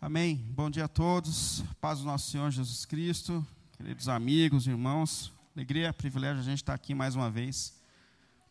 Amém. 0.00 0.36
Bom 0.54 0.70
dia 0.70 0.84
a 0.84 0.88
todos. 0.88 1.64
Paz 1.80 1.98
do 1.98 2.04
nosso 2.04 2.30
Senhor 2.30 2.48
Jesus 2.52 2.84
Cristo, 2.84 3.44
queridos 3.76 4.08
amigos, 4.08 4.68
irmãos. 4.68 5.32
Alegria, 5.56 5.92
privilégio 5.92 6.40
a 6.40 6.44
gente 6.44 6.58
estar 6.58 6.72
aqui 6.72 6.94
mais 6.94 7.16
uma 7.16 7.28
vez 7.28 7.74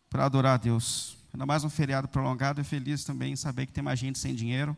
para 0.10 0.26
adorar 0.26 0.56
a 0.56 0.58
Deus. 0.58 1.16
Ainda 1.34 1.46
mais 1.46 1.64
um 1.64 1.70
feriado 1.70 2.10
prolongado 2.10 2.60
e 2.60 2.66
feliz 2.66 3.06
também 3.06 3.32
em 3.32 3.36
saber 3.38 3.66
que 3.66 3.72
tem 3.72 3.82
mais 3.82 3.98
gente 3.98 4.20
sem 4.20 4.36
dinheiro 4.36 4.76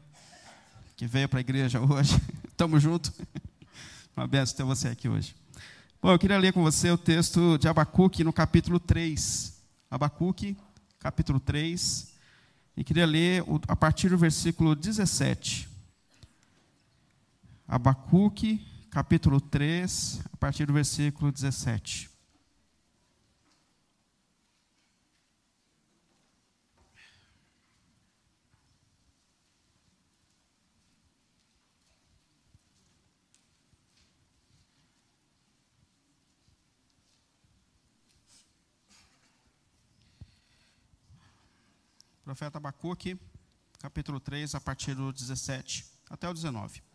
que 0.95 1.07
veio 1.07 1.27
para 1.27 1.39
a 1.39 1.41
igreja 1.41 1.81
hoje. 1.81 2.21
Tamo 2.55 2.79
junto. 2.79 3.11
Uma 4.15 4.27
benção 4.27 4.57
ter 4.57 4.63
você 4.63 4.89
aqui 4.89 5.09
hoje. 5.09 5.35
Bom, 5.99 6.11
eu 6.11 6.19
queria 6.19 6.37
ler 6.37 6.53
com 6.53 6.61
você 6.61 6.91
o 6.91 6.97
texto 6.99 7.57
de 7.57 7.67
Abacuque 7.67 8.23
no 8.23 8.31
capítulo 8.31 8.79
3. 8.79 9.59
Abacuque, 9.89 10.55
capítulo 10.99 11.39
3. 11.39 12.09
E 12.77 12.83
queria 12.83 13.07
ler 13.07 13.43
a 13.67 13.75
partir 13.75 14.09
do 14.09 14.19
versículo 14.19 14.75
17. 14.75 15.68
Abacuque, 17.71 18.65
capítulo 18.89 19.39
3, 19.39 20.21
a 20.33 20.37
partir 20.37 20.65
do 20.65 20.73
versículo 20.73 21.31
17. 21.31 22.09
Profeta 42.23 42.57
Abacuque, 42.57 43.15
capítulo 43.77 44.19
3, 44.19 44.55
a 44.55 44.59
partir 44.59 44.95
do 44.95 45.13
17 45.13 45.85
até 46.09 46.27
o 46.27 46.33
19. 46.33 46.88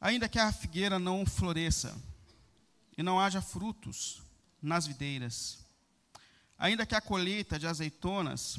Ainda 0.00 0.28
que 0.28 0.38
a 0.38 0.50
figueira 0.50 0.98
não 0.98 1.26
floresça 1.26 1.94
e 2.96 3.02
não 3.02 3.20
haja 3.20 3.42
frutos 3.42 4.22
nas 4.62 4.86
videiras, 4.86 5.58
ainda 6.58 6.86
que 6.86 6.94
a 6.94 7.00
colheita 7.00 7.58
de 7.58 7.66
azeitonas 7.66 8.58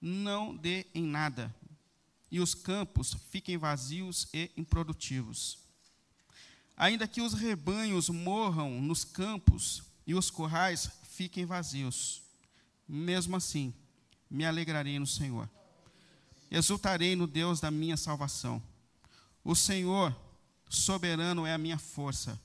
não 0.00 0.56
dê 0.56 0.86
em 0.94 1.02
nada, 1.02 1.54
e 2.30 2.38
os 2.38 2.54
campos 2.54 3.16
fiquem 3.30 3.56
vazios 3.56 4.28
e 4.32 4.50
improdutivos, 4.56 5.58
ainda 6.76 7.08
que 7.08 7.20
os 7.20 7.34
rebanhos 7.34 8.08
morram 8.08 8.80
nos 8.80 9.04
campos 9.04 9.82
e 10.06 10.14
os 10.14 10.30
currais 10.30 10.90
fiquem 11.10 11.44
vazios, 11.44 12.22
mesmo 12.86 13.36
assim 13.36 13.74
me 14.30 14.44
alegrarei 14.44 14.98
no 14.98 15.06
Senhor, 15.06 15.48
exultarei 16.50 17.16
no 17.16 17.26
Deus 17.26 17.60
da 17.60 17.70
minha 17.70 17.96
salvação. 17.96 18.62
O 19.42 19.54
Senhor 19.54 20.14
Soberano 20.68 21.46
é 21.46 21.52
a 21.52 21.58
minha 21.58 21.78
força. 21.78 22.40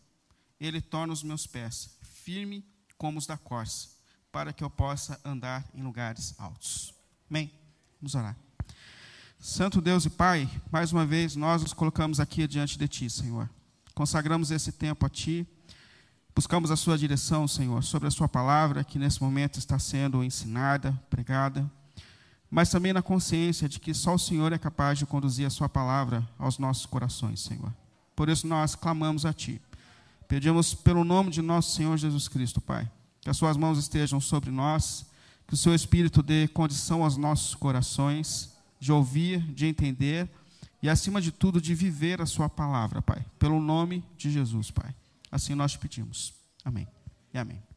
Ele 0.59 0.79
torna 0.79 1.13
os 1.13 1.23
meus 1.23 1.47
pés 1.47 1.97
firme 2.01 2.63
como 2.97 3.17
os 3.17 3.25
da 3.25 3.35
corça, 3.35 3.89
para 4.31 4.53
que 4.53 4.63
eu 4.63 4.69
possa 4.69 5.19
andar 5.25 5.67
em 5.73 5.81
lugares 5.81 6.35
altos. 6.37 6.93
Amém? 7.29 7.51
Vamos 7.99 8.13
orar. 8.15 8.37
Santo 9.39 9.81
Deus 9.81 10.05
e 10.05 10.09
Pai, 10.09 10.47
mais 10.71 10.93
uma 10.93 11.03
vez 11.03 11.35
nós 11.35 11.63
nos 11.63 11.73
colocamos 11.73 12.19
aqui 12.19 12.47
diante 12.47 12.77
de 12.77 12.87
Ti, 12.87 13.09
Senhor. 13.09 13.49
Consagramos 13.95 14.51
esse 14.51 14.71
tempo 14.71 15.03
a 15.03 15.09
Ti, 15.09 15.47
buscamos 16.35 16.69
a 16.69 16.75
Sua 16.75 16.95
direção, 16.95 17.47
Senhor, 17.47 17.83
sobre 17.83 18.07
a 18.07 18.11
Sua 18.11 18.29
palavra 18.29 18.83
que 18.83 18.99
nesse 18.99 19.21
momento 19.21 19.57
está 19.57 19.79
sendo 19.79 20.23
ensinada, 20.23 20.93
pregada, 21.09 21.69
mas 22.51 22.69
também 22.69 22.93
na 22.93 23.01
consciência 23.01 23.67
de 23.67 23.79
que 23.79 23.95
só 23.95 24.13
o 24.13 24.19
Senhor 24.19 24.53
é 24.53 24.59
capaz 24.59 24.99
de 24.99 25.07
conduzir 25.07 25.47
a 25.47 25.49
Sua 25.49 25.67
palavra 25.67 26.27
aos 26.37 26.59
nossos 26.59 26.85
corações, 26.85 27.39
Senhor. 27.39 27.73
Por 28.21 28.29
isso 28.29 28.45
nós 28.45 28.75
clamamos 28.75 29.25
a 29.25 29.33
Ti. 29.33 29.59
Pedimos 30.27 30.75
pelo 30.75 31.03
nome 31.03 31.31
de 31.31 31.41
nosso 31.41 31.75
Senhor 31.75 31.97
Jesus 31.97 32.27
Cristo, 32.27 32.61
Pai, 32.61 32.87
que 33.19 33.31
as 33.31 33.35
Suas 33.35 33.57
mãos 33.57 33.79
estejam 33.79 34.21
sobre 34.21 34.51
nós, 34.51 35.07
que 35.47 35.55
o 35.55 35.57
Seu 35.57 35.73
Espírito 35.73 36.21
dê 36.21 36.47
condição 36.47 37.01
aos 37.01 37.17
nossos 37.17 37.55
corações 37.55 38.55
de 38.79 38.91
ouvir, 38.91 39.39
de 39.55 39.65
entender 39.65 40.29
e, 40.83 40.87
acima 40.87 41.19
de 41.19 41.31
tudo, 41.31 41.59
de 41.59 41.73
viver 41.73 42.21
a 42.21 42.27
Sua 42.27 42.47
palavra, 42.47 43.01
Pai. 43.01 43.25
Pelo 43.39 43.59
nome 43.59 44.05
de 44.15 44.29
Jesus, 44.29 44.69
Pai. 44.69 44.93
Assim 45.31 45.55
nós 45.55 45.71
te 45.71 45.79
pedimos. 45.79 46.31
Amém 46.63 46.87
e 47.33 47.39
amém. 47.39 47.70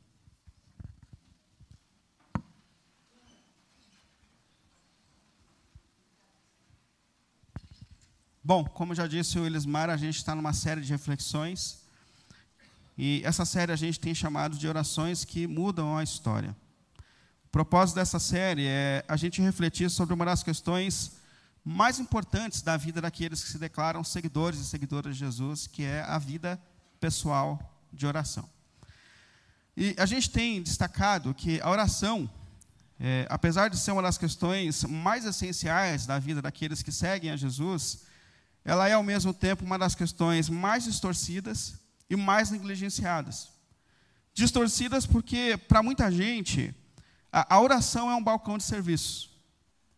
Bom, 8.46 8.62
como 8.62 8.94
já 8.94 9.06
disse 9.06 9.38
o 9.38 9.46
Elismar, 9.46 9.88
a 9.88 9.96
gente 9.96 10.18
está 10.18 10.34
numa 10.34 10.52
série 10.52 10.82
de 10.82 10.92
reflexões. 10.92 11.78
E 12.98 13.22
essa 13.24 13.46
série 13.46 13.72
a 13.72 13.76
gente 13.76 13.98
tem 13.98 14.14
chamado 14.14 14.58
de 14.58 14.68
orações 14.68 15.24
que 15.24 15.46
mudam 15.46 15.96
a 15.96 16.02
história. 16.02 16.54
O 17.46 17.48
propósito 17.50 17.94
dessa 17.94 18.18
série 18.18 18.66
é 18.66 19.02
a 19.08 19.16
gente 19.16 19.40
refletir 19.40 19.88
sobre 19.88 20.12
uma 20.12 20.26
das 20.26 20.42
questões 20.42 21.12
mais 21.64 21.98
importantes 21.98 22.60
da 22.60 22.76
vida 22.76 23.00
daqueles 23.00 23.42
que 23.42 23.48
se 23.48 23.56
declaram 23.56 24.04
seguidores 24.04 24.60
e 24.60 24.66
seguidoras 24.66 25.14
de 25.16 25.20
Jesus, 25.20 25.66
que 25.66 25.82
é 25.82 26.02
a 26.02 26.18
vida 26.18 26.60
pessoal 27.00 27.58
de 27.90 28.06
oração. 28.06 28.46
E 29.74 29.96
a 29.98 30.04
gente 30.04 30.28
tem 30.28 30.62
destacado 30.62 31.32
que 31.32 31.62
a 31.62 31.70
oração, 31.70 32.28
é, 33.00 33.26
apesar 33.30 33.68
de 33.68 33.78
ser 33.78 33.92
uma 33.92 34.02
das 34.02 34.18
questões 34.18 34.84
mais 34.84 35.24
essenciais 35.24 36.04
da 36.04 36.18
vida 36.18 36.42
daqueles 36.42 36.82
que 36.82 36.92
seguem 36.92 37.30
a 37.30 37.36
Jesus, 37.36 38.03
ela 38.64 38.88
é 38.88 38.94
ao 38.94 39.02
mesmo 39.02 39.34
tempo 39.34 39.64
uma 39.64 39.78
das 39.78 39.94
questões 39.94 40.48
mais 40.48 40.84
distorcidas 40.84 41.74
e 42.08 42.16
mais 42.16 42.50
negligenciadas. 42.50 43.48
Distorcidas 44.32 45.06
porque, 45.06 45.56
para 45.68 45.82
muita 45.82 46.10
gente, 46.10 46.74
a, 47.30 47.56
a 47.56 47.60
oração 47.60 48.10
é 48.10 48.14
um 48.14 48.22
balcão 48.22 48.56
de 48.56 48.64
serviço. 48.64 49.30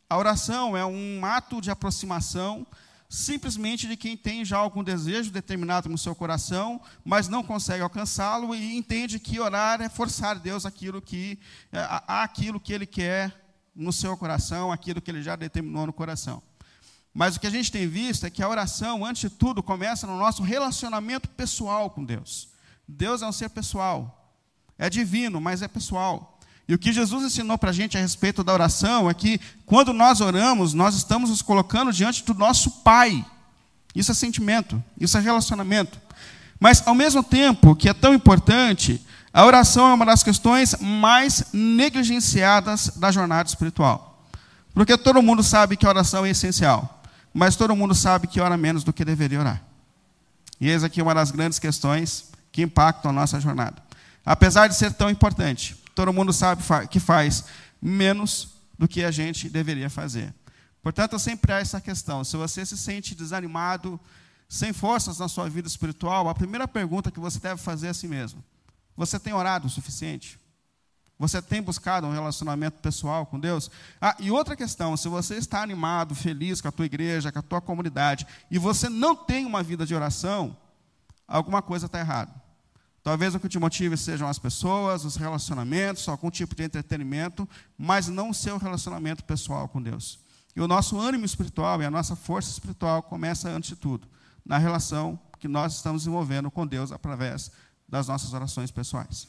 A 0.08 0.18
oração 0.18 0.76
é 0.76 0.84
um 0.84 1.24
ato 1.24 1.60
de 1.60 1.70
aproximação 1.70 2.66
simplesmente 3.08 3.86
de 3.86 3.96
quem 3.96 4.16
tem 4.16 4.44
já 4.44 4.58
algum 4.58 4.82
desejo 4.82 5.30
determinado 5.30 5.88
no 5.88 5.96
seu 5.96 6.14
coração, 6.14 6.80
mas 7.04 7.28
não 7.28 7.42
consegue 7.42 7.82
alcançá-lo 7.82 8.54
e 8.54 8.76
entende 8.76 9.18
que 9.18 9.38
orar 9.38 9.80
é 9.80 9.88
forçar 9.88 10.38
Deus 10.38 10.66
aquilo 10.66 11.00
que 11.00 11.38
é, 11.72 11.86
aquilo 12.06 12.60
que 12.60 12.72
ele 12.72 12.86
quer 12.86 13.32
no 13.74 13.92
seu 13.92 14.16
coração, 14.16 14.72
aquilo 14.72 15.00
que 15.00 15.10
ele 15.10 15.22
já 15.22 15.36
determinou 15.36 15.86
no 15.86 15.92
coração. 15.92 16.42
Mas 17.16 17.34
o 17.34 17.40
que 17.40 17.46
a 17.46 17.50
gente 17.50 17.72
tem 17.72 17.88
visto 17.88 18.26
é 18.26 18.30
que 18.30 18.42
a 18.42 18.48
oração, 18.48 19.02
antes 19.02 19.22
de 19.22 19.30
tudo, 19.30 19.62
começa 19.62 20.06
no 20.06 20.18
nosso 20.18 20.42
relacionamento 20.42 21.30
pessoal 21.30 21.88
com 21.88 22.04
Deus. 22.04 22.50
Deus 22.86 23.22
é 23.22 23.26
um 23.26 23.32
ser 23.32 23.48
pessoal. 23.48 24.30
É 24.78 24.90
divino, 24.90 25.40
mas 25.40 25.62
é 25.62 25.66
pessoal. 25.66 26.38
E 26.68 26.74
o 26.74 26.78
que 26.78 26.92
Jesus 26.92 27.24
ensinou 27.24 27.56
para 27.56 27.70
a 27.70 27.72
gente 27.72 27.96
a 27.96 28.00
respeito 28.02 28.44
da 28.44 28.52
oração 28.52 29.08
é 29.08 29.14
que, 29.14 29.40
quando 29.64 29.94
nós 29.94 30.20
oramos, 30.20 30.74
nós 30.74 30.94
estamos 30.94 31.30
nos 31.30 31.40
colocando 31.40 31.90
diante 31.90 32.22
do 32.22 32.34
nosso 32.34 32.70
Pai. 32.82 33.24
Isso 33.94 34.10
é 34.12 34.14
sentimento, 34.14 34.84
isso 35.00 35.16
é 35.16 35.20
relacionamento. 35.22 35.98
Mas, 36.60 36.86
ao 36.86 36.94
mesmo 36.94 37.22
tempo 37.22 37.74
que 37.74 37.88
é 37.88 37.94
tão 37.94 38.12
importante, 38.12 39.02
a 39.32 39.42
oração 39.46 39.88
é 39.88 39.94
uma 39.94 40.04
das 40.04 40.22
questões 40.22 40.76
mais 40.82 41.46
negligenciadas 41.50 42.88
da 42.94 43.10
jornada 43.10 43.48
espiritual. 43.48 44.22
Porque 44.74 44.98
todo 44.98 45.22
mundo 45.22 45.42
sabe 45.42 45.78
que 45.78 45.86
a 45.86 45.88
oração 45.88 46.26
é 46.26 46.28
essencial 46.28 46.95
mas 47.36 47.54
todo 47.54 47.76
mundo 47.76 47.94
sabe 47.94 48.26
que 48.26 48.40
ora 48.40 48.56
menos 48.56 48.82
do 48.82 48.94
que 48.94 49.04
deveria 49.04 49.40
orar. 49.40 49.62
E 50.58 50.70
eis 50.70 50.82
aqui 50.82 51.02
uma 51.02 51.14
das 51.14 51.30
grandes 51.30 51.58
questões 51.58 52.30
que 52.50 52.62
impactam 52.62 53.10
a 53.10 53.12
nossa 53.12 53.38
jornada. 53.38 53.82
Apesar 54.24 54.68
de 54.68 54.74
ser 54.74 54.94
tão 54.94 55.10
importante, 55.10 55.76
todo 55.94 56.14
mundo 56.14 56.32
sabe 56.32 56.62
que 56.90 56.98
faz 56.98 57.44
menos 57.80 58.54
do 58.78 58.88
que 58.88 59.04
a 59.04 59.10
gente 59.10 59.50
deveria 59.50 59.90
fazer. 59.90 60.34
Portanto, 60.82 61.18
sempre 61.18 61.52
há 61.52 61.58
essa 61.58 61.78
questão. 61.78 62.24
Se 62.24 62.38
você 62.38 62.64
se 62.64 62.78
sente 62.78 63.14
desanimado, 63.14 64.00
sem 64.48 64.72
forças 64.72 65.18
na 65.18 65.28
sua 65.28 65.46
vida 65.50 65.68
espiritual, 65.68 66.30
a 66.30 66.34
primeira 66.34 66.66
pergunta 66.66 67.10
que 67.10 67.20
você 67.20 67.38
deve 67.38 67.60
fazer 67.60 67.88
é 67.88 67.90
a 67.90 67.94
si 67.94 68.08
mesmo: 68.08 68.42
Você 68.96 69.20
tem 69.20 69.34
orado 69.34 69.66
o 69.66 69.70
suficiente? 69.70 70.40
Você 71.18 71.40
tem 71.40 71.62
buscado 71.62 72.06
um 72.06 72.12
relacionamento 72.12 72.78
pessoal 72.80 73.24
com 73.24 73.40
Deus? 73.40 73.70
Ah, 74.00 74.14
e 74.18 74.30
outra 74.30 74.54
questão, 74.54 74.96
se 74.96 75.08
você 75.08 75.36
está 75.36 75.62
animado, 75.62 76.14
feliz 76.14 76.60
com 76.60 76.68
a 76.68 76.72
tua 76.72 76.84
igreja, 76.84 77.32
com 77.32 77.38
a 77.38 77.42
tua 77.42 77.60
comunidade, 77.60 78.26
e 78.50 78.58
você 78.58 78.88
não 78.88 79.16
tem 79.16 79.46
uma 79.46 79.62
vida 79.62 79.86
de 79.86 79.94
oração, 79.94 80.56
alguma 81.26 81.62
coisa 81.62 81.86
está 81.86 82.00
errada. 82.00 82.32
Talvez 83.02 83.34
o 83.34 83.40
que 83.40 83.48
te 83.48 83.58
motive 83.58 83.96
sejam 83.96 84.28
as 84.28 84.38
pessoas, 84.38 85.04
os 85.04 85.16
relacionamentos, 85.16 86.08
algum 86.08 86.30
tipo 86.30 86.54
de 86.54 86.64
entretenimento, 86.64 87.48
mas 87.78 88.08
não 88.08 88.30
o 88.30 88.34
seu 88.34 88.58
relacionamento 88.58 89.24
pessoal 89.24 89.68
com 89.68 89.80
Deus. 89.80 90.18
E 90.56 90.60
o 90.60 90.66
nosso 90.66 90.98
ânimo 90.98 91.24
espiritual 91.24 91.80
e 91.80 91.84
a 91.84 91.90
nossa 91.90 92.16
força 92.16 92.50
espiritual 92.50 93.02
começa 93.02 93.48
antes 93.48 93.70
de 93.70 93.76
tudo, 93.76 94.08
na 94.44 94.58
relação 94.58 95.18
que 95.38 95.46
nós 95.48 95.76
estamos 95.76 96.02
desenvolvendo 96.02 96.50
com 96.50 96.66
Deus 96.66 96.90
através 96.90 97.52
das 97.88 98.08
nossas 98.08 98.32
orações 98.34 98.70
pessoais. 98.70 99.28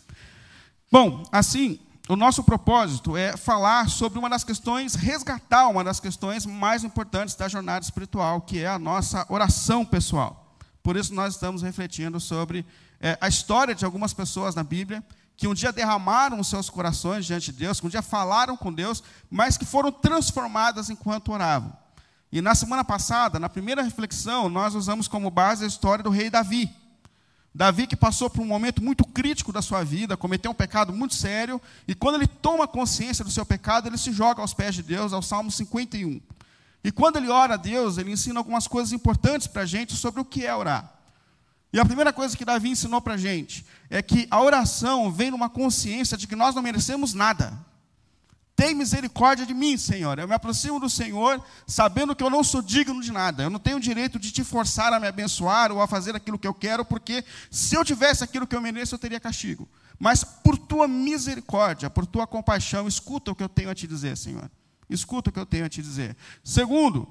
Bom, 0.89 1.23
assim, 1.31 1.79
o 2.07 2.15
nosso 2.15 2.41
propósito 2.43 3.17
é 3.17 3.35
falar 3.35 3.89
sobre 3.89 4.17
uma 4.17 4.29
das 4.29 4.45
questões, 4.45 4.95
resgatar 4.95 5.67
uma 5.67 5.83
das 5.83 5.99
questões 5.99 6.45
mais 6.45 6.85
importantes 6.85 7.35
da 7.35 7.49
jornada 7.49 7.83
espiritual, 7.83 8.39
que 8.39 8.59
é 8.59 8.67
a 8.67 8.79
nossa 8.79 9.25
oração 9.27 9.83
pessoal. 9.83 10.55
Por 10.81 10.95
isso, 10.95 11.13
nós 11.13 11.33
estamos 11.33 11.61
refletindo 11.61 12.17
sobre 12.21 12.65
é, 13.01 13.17
a 13.19 13.27
história 13.27 13.75
de 13.75 13.83
algumas 13.83 14.13
pessoas 14.13 14.55
na 14.55 14.63
Bíblia 14.63 15.03
que 15.35 15.47
um 15.47 15.53
dia 15.53 15.73
derramaram 15.73 16.39
os 16.39 16.47
seus 16.47 16.69
corações 16.69 17.25
diante 17.25 17.51
de 17.51 17.59
Deus, 17.59 17.79
que 17.81 17.85
um 17.85 17.89
dia 17.89 18.01
falaram 18.01 18.55
com 18.55 18.73
Deus, 18.73 19.03
mas 19.29 19.57
que 19.57 19.65
foram 19.65 19.91
transformadas 19.91 20.89
enquanto 20.89 21.33
oravam. 21.33 21.71
E 22.31 22.41
na 22.41 22.55
semana 22.55 22.85
passada, 22.85 23.37
na 23.37 23.49
primeira 23.49 23.83
reflexão, 23.83 24.47
nós 24.47 24.73
usamos 24.73 25.07
como 25.07 25.29
base 25.29 25.65
a 25.65 25.67
história 25.67 26.03
do 26.03 26.09
rei 26.09 26.29
Davi. 26.29 26.73
Davi 27.57 27.87
que 27.87 27.95
passou 27.95 28.29
por 28.29 28.43
um 28.43 28.45
momento 28.45 28.83
muito 28.83 29.03
crítico 29.03 29.51
da 29.51 29.63
sua 29.63 29.83
vida, 29.83 30.15
cometeu 30.15 30.51
um 30.51 30.53
pecado 30.53 30.93
muito 30.93 31.15
sério, 31.15 31.59
e 31.87 31.95
quando 31.95 32.13
ele 32.13 32.27
toma 32.27 32.67
consciência 32.67 33.25
do 33.25 33.31
seu 33.31 33.43
pecado, 33.43 33.87
ele 33.87 33.97
se 33.97 34.11
joga 34.11 34.43
aos 34.43 34.53
pés 34.53 34.75
de 34.75 34.83
Deus, 34.83 35.11
ao 35.11 35.23
Salmo 35.23 35.49
51. 35.49 36.21
E 36.83 36.91
quando 36.91 37.17
ele 37.17 37.29
ora 37.29 37.55
a 37.55 37.57
Deus, 37.57 37.97
ele 37.97 38.11
ensina 38.11 38.39
algumas 38.39 38.67
coisas 38.67 38.93
importantes 38.93 39.47
para 39.47 39.63
a 39.63 39.65
gente 39.65 39.95
sobre 39.95 40.21
o 40.21 40.25
que 40.25 40.45
é 40.45 40.55
orar. 40.55 40.93
E 41.73 41.79
a 41.79 41.85
primeira 41.85 42.13
coisa 42.13 42.37
que 42.37 42.45
Davi 42.45 42.69
ensinou 42.69 43.01
para 43.01 43.15
a 43.15 43.17
gente 43.17 43.65
é 43.89 44.03
que 44.03 44.27
a 44.29 44.39
oração 44.39 45.11
vem 45.11 45.31
numa 45.31 45.49
consciência 45.49 46.15
de 46.15 46.27
que 46.27 46.35
nós 46.35 46.53
não 46.53 46.61
merecemos 46.61 47.15
nada. 47.15 47.57
Tem 48.57 48.73
misericórdia 48.73 49.45
de 49.45 49.53
mim, 49.53 49.77
Senhor. 49.77 50.17
Eu 50.17 50.27
me 50.27 50.33
aproximo 50.33 50.79
do 50.79 50.89
Senhor 50.89 51.39
sabendo 51.67 52.15
que 52.15 52.23
eu 52.23 52.29
não 52.29 52.43
sou 52.43 52.59
digno 52.59 52.99
de 52.99 53.11
nada. 53.11 53.43
Eu 53.43 53.51
não 53.51 53.59
tenho 53.59 53.79
direito 53.79 54.17
de 54.17 54.31
te 54.31 54.43
forçar 54.43 54.91
a 54.91 54.99
me 54.99 55.05
abençoar 55.05 55.71
ou 55.71 55.79
a 55.79 55.87
fazer 55.87 56.15
aquilo 56.15 56.39
que 56.39 56.47
eu 56.47 56.55
quero, 56.55 56.83
porque 56.83 57.23
se 57.51 57.75
eu 57.75 57.85
tivesse 57.85 58.23
aquilo 58.23 58.47
que 58.47 58.55
eu 58.55 58.61
mereço, 58.61 58.95
eu 58.95 58.99
teria 58.99 59.19
castigo. 59.19 59.69
Mas 59.99 60.23
por 60.23 60.57
tua 60.57 60.87
misericórdia, 60.87 61.87
por 61.87 62.07
tua 62.07 62.25
compaixão, 62.25 62.87
escuta 62.87 63.29
o 63.29 63.35
que 63.35 63.43
eu 63.43 63.49
tenho 63.49 63.69
a 63.69 63.75
te 63.75 63.85
dizer, 63.85 64.17
Senhor. 64.17 64.49
Escuta 64.89 65.29
o 65.29 65.33
que 65.33 65.39
eu 65.39 65.45
tenho 65.45 65.65
a 65.65 65.69
te 65.69 65.79
dizer. 65.79 66.17
Segundo, 66.43 67.07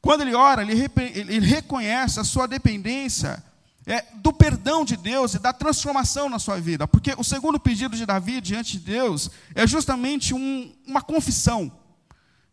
quando 0.00 0.22
ele 0.22 0.34
ora, 0.34 0.62
ele, 0.62 0.72
ele 1.14 1.46
reconhece 1.46 2.18
a 2.18 2.24
sua 2.24 2.48
dependência 2.48 3.44
é, 3.86 4.04
do 4.14 4.32
perdão 4.32 4.84
de 4.84 4.96
Deus 4.96 5.34
e 5.34 5.38
da 5.38 5.52
transformação 5.52 6.28
na 6.28 6.38
sua 6.38 6.60
vida. 6.60 6.86
Porque 6.86 7.14
o 7.16 7.24
segundo 7.24 7.58
pedido 7.58 7.96
de 7.96 8.06
Davi 8.06 8.40
diante 8.40 8.72
de 8.72 8.84
Deus 8.84 9.30
é 9.54 9.66
justamente 9.66 10.34
um, 10.34 10.72
uma 10.86 11.02
confissão. 11.02 11.72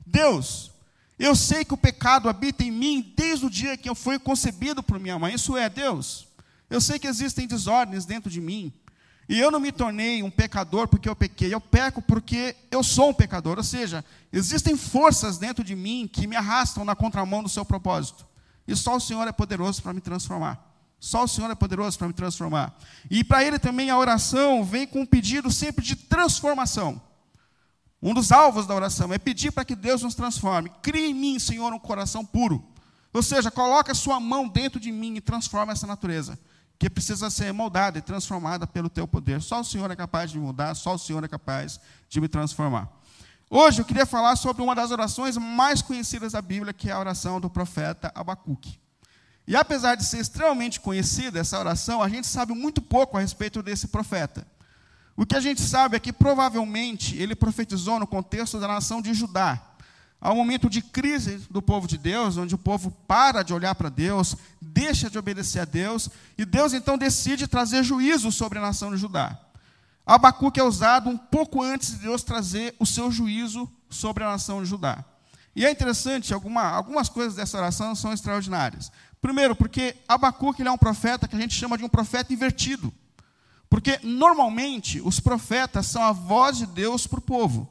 Deus, 0.05 0.71
eu 1.17 1.35
sei 1.35 1.63
que 1.63 1.73
o 1.73 1.77
pecado 1.77 2.29
habita 2.29 2.63
em 2.63 2.71
mim 2.71 3.13
desde 3.15 3.45
o 3.45 3.49
dia 3.49 3.77
que 3.77 3.89
eu 3.89 3.95
fui 3.95 4.17
concebido 4.17 4.81
por 4.81 4.99
minha 4.99 5.19
mãe. 5.19 5.35
Isso 5.35 5.55
é, 5.55 5.69
Deus. 5.69 6.27
Eu 6.69 6.81
sei 6.81 6.97
que 6.97 7.07
existem 7.07 7.47
desordens 7.47 8.05
dentro 8.05 8.29
de 8.29 8.41
mim. 8.41 8.73
E 9.27 9.39
eu 9.39 9.51
não 9.51 9.59
me 9.59 9.71
tornei 9.71 10.23
um 10.23 10.31
pecador 10.31 10.87
porque 10.87 11.07
eu 11.07 11.15
pequei, 11.15 11.53
eu 11.53 11.61
peco 11.61 12.01
porque 12.01 12.55
eu 12.71 12.81
sou 12.81 13.09
um 13.09 13.13
pecador. 13.13 13.57
Ou 13.57 13.63
seja, 13.63 14.03
existem 14.33 14.75
forças 14.75 15.37
dentro 15.37 15.63
de 15.63 15.75
mim 15.75 16.09
que 16.11 16.25
me 16.25 16.35
arrastam 16.35 16.83
na 16.83 16.95
contramão 16.95 17.43
do 17.43 17.49
seu 17.49 17.63
propósito. 17.63 18.25
E 18.67 18.75
só 18.75 18.95
o 18.95 18.99
Senhor 18.99 19.27
é 19.27 19.31
poderoso 19.31 19.83
para 19.83 19.93
me 19.93 20.01
transformar. 20.01 20.68
Só 20.99 21.23
o 21.23 21.27
Senhor 21.27 21.49
é 21.49 21.55
poderoso 21.55 21.97
para 21.97 22.07
me 22.07 22.13
transformar. 22.13 22.77
E 23.09 23.23
para 23.23 23.43
ele 23.43 23.57
também 23.57 23.89
a 23.89 23.97
oração 23.97 24.63
vem 24.63 24.85
com 24.85 25.01
um 25.01 25.05
pedido 25.05 25.51
sempre 25.51 25.83
de 25.83 25.95
transformação. 25.95 27.01
Um 28.01 28.13
dos 28.13 28.31
alvos 28.31 28.65
da 28.65 28.73
oração 28.73 29.13
é 29.13 29.17
pedir 29.17 29.51
para 29.51 29.65
que 29.65 29.75
Deus 29.75 30.03
nos 30.03 30.15
transforme. 30.15 30.71
Crie 30.81 31.09
em 31.09 31.13
mim, 31.13 31.39
Senhor, 31.39 31.71
um 31.73 31.79
coração 31.79 32.25
puro. 32.25 32.65
Ou 33.13 33.23
seja, 33.23 33.49
coloque 33.49 33.91
a 33.91 33.95
sua 33.95 34.19
mão 34.19 34.47
dentro 34.47 34.79
de 34.79 34.91
mim 34.91 35.15
e 35.15 35.21
transforme 35.21 35.71
essa 35.71 35.87
natureza, 35.87 36.39
que 36.77 36.89
precisa 36.89 37.29
ser 37.29 37.51
moldada 37.51 37.97
e 37.97 38.01
transformada 38.01 38.67
pelo 38.67 38.89
teu 38.89 39.07
poder. 39.07 39.41
Só 39.41 39.61
o 39.61 39.65
Senhor 39.65 39.89
é 39.89 39.95
capaz 39.95 40.31
de 40.31 40.39
mudar, 40.39 40.75
só 40.75 40.93
o 40.95 40.99
Senhor 40.99 41.23
é 41.23 41.27
capaz 41.27 41.79
de 42.07 42.21
me 42.21 42.27
transformar. 42.27 42.89
Hoje 43.49 43.81
eu 43.81 43.85
queria 43.85 44.05
falar 44.05 44.35
sobre 44.35 44.61
uma 44.61 44.75
das 44.75 44.91
orações 44.91 45.35
mais 45.35 45.81
conhecidas 45.81 46.33
da 46.33 46.41
Bíblia, 46.41 46.71
que 46.71 46.89
é 46.89 46.93
a 46.93 46.99
oração 46.99 47.41
do 47.41 47.49
profeta 47.49 48.11
Abacuque. 48.13 48.79
E 49.49 49.55
apesar 49.55 49.95
de 49.95 50.05
ser 50.05 50.19
extremamente 50.19 50.79
conhecida 50.79 51.39
essa 51.39 51.57
oração, 51.57 52.03
a 52.03 52.07
gente 52.07 52.27
sabe 52.27 52.53
muito 52.53 52.83
pouco 52.83 53.17
a 53.17 53.19
respeito 53.19 53.63
desse 53.63 53.87
profeta. 53.87 54.45
O 55.17 55.25
que 55.25 55.35
a 55.35 55.39
gente 55.39 55.59
sabe 55.59 55.97
é 55.97 55.99
que 55.99 56.13
provavelmente 56.13 57.17
ele 57.17 57.33
profetizou 57.33 57.99
no 57.99 58.05
contexto 58.05 58.59
da 58.59 58.67
nação 58.67 59.01
de 59.01 59.11
Judá. 59.11 59.59
Há 60.21 60.31
um 60.31 60.35
momento 60.35 60.69
de 60.69 60.83
crise 60.83 61.47
do 61.49 61.63
povo 61.63 61.87
de 61.87 61.97
Deus, 61.97 62.37
onde 62.37 62.53
o 62.53 62.59
povo 62.59 62.91
para 63.07 63.41
de 63.41 63.51
olhar 63.51 63.73
para 63.73 63.89
Deus, 63.89 64.35
deixa 64.61 65.09
de 65.09 65.17
obedecer 65.17 65.61
a 65.61 65.65
Deus, 65.65 66.11
e 66.37 66.45
Deus 66.45 66.71
então 66.73 66.95
decide 66.95 67.47
trazer 67.47 67.81
juízo 67.81 68.31
sobre 68.31 68.59
a 68.59 68.61
nação 68.61 68.91
de 68.91 68.97
Judá. 68.97 69.35
Abacuque 70.05 70.59
é 70.59 70.63
usado 70.63 71.09
um 71.09 71.17
pouco 71.17 71.63
antes 71.63 71.93
de 71.93 71.97
Deus 72.03 72.21
trazer 72.21 72.75
o 72.77 72.85
seu 72.85 73.11
juízo 73.11 73.67
sobre 73.89 74.23
a 74.23 74.29
nação 74.29 74.61
de 74.61 74.69
Judá. 74.69 75.03
E 75.55 75.65
é 75.65 75.71
interessante, 75.71 76.33
alguma, 76.33 76.61
algumas 76.61 77.09
coisas 77.09 77.35
dessa 77.35 77.57
oração 77.57 77.95
são 77.95 78.13
extraordinárias. 78.13 78.91
Primeiro, 79.21 79.55
porque 79.55 79.95
Abacuque 80.07 80.61
é 80.61 80.71
um 80.71 80.77
profeta 80.77 81.27
que 81.27 81.35
a 81.35 81.39
gente 81.39 81.53
chama 81.53 81.77
de 81.77 81.83
um 81.83 81.89
profeta 81.89 82.33
invertido. 82.33 82.93
Porque, 83.69 83.99
normalmente, 84.01 85.01
os 85.01 85.19
profetas 85.19 85.87
são 85.87 86.01
a 86.01 86.11
voz 86.11 86.57
de 86.57 86.65
Deus 86.65 87.05
para 87.05 87.19
o 87.19 87.21
povo. 87.21 87.69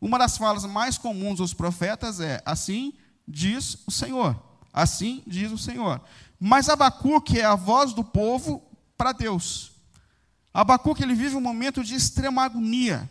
Uma 0.00 0.18
das 0.18 0.36
falas 0.36 0.64
mais 0.64 0.98
comuns 0.98 1.38
dos 1.38 1.54
profetas 1.54 2.20
é: 2.20 2.42
Assim 2.44 2.92
diz 3.26 3.78
o 3.86 3.90
Senhor. 3.90 4.36
Assim 4.72 5.22
diz 5.26 5.52
o 5.52 5.58
Senhor. 5.58 6.00
Mas 6.38 6.68
Abacuque 6.68 7.38
é 7.38 7.44
a 7.44 7.54
voz 7.54 7.92
do 7.92 8.02
povo 8.02 8.62
para 8.96 9.12
Deus. 9.12 9.72
Abacuque 10.52 11.02
ele 11.02 11.14
vive 11.14 11.36
um 11.36 11.40
momento 11.40 11.82
de 11.84 11.94
extrema 11.94 12.42
agonia 12.42 13.08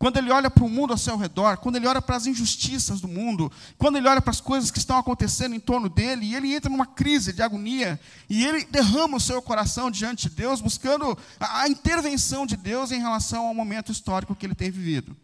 quando 0.00 0.16
ele 0.16 0.32
olha 0.32 0.50
para 0.50 0.64
o 0.64 0.68
mundo 0.68 0.94
ao 0.94 0.96
seu 0.98 1.14
redor, 1.14 1.58
quando 1.58 1.76
ele 1.76 1.86
olha 1.86 2.00
para 2.00 2.16
as 2.16 2.26
injustiças 2.26 3.02
do 3.02 3.06
mundo, 3.06 3.52
quando 3.76 3.98
ele 3.98 4.08
olha 4.08 4.22
para 4.22 4.30
as 4.30 4.40
coisas 4.40 4.70
que 4.70 4.78
estão 4.78 4.96
acontecendo 4.96 5.54
em 5.54 5.60
torno 5.60 5.90
dele, 5.90 6.24
e 6.24 6.34
ele 6.34 6.54
entra 6.54 6.70
numa 6.70 6.86
crise 6.86 7.34
de 7.34 7.42
agonia, 7.42 8.00
e 8.26 8.42
ele 8.46 8.64
derrama 8.64 9.18
o 9.18 9.20
seu 9.20 9.42
coração 9.42 9.90
diante 9.90 10.30
de 10.30 10.34
Deus, 10.34 10.62
buscando 10.62 11.18
a, 11.38 11.68
intervenção 11.68 12.46
de 12.46 12.56
Deus 12.56 12.92
em 12.92 12.98
relação 12.98 13.46
ao 13.46 13.52
momento 13.52 13.92
histórico 13.92 14.34
que 14.34 14.46
ele 14.46 14.54
tem 14.54 14.70
vivido. 14.70 15.14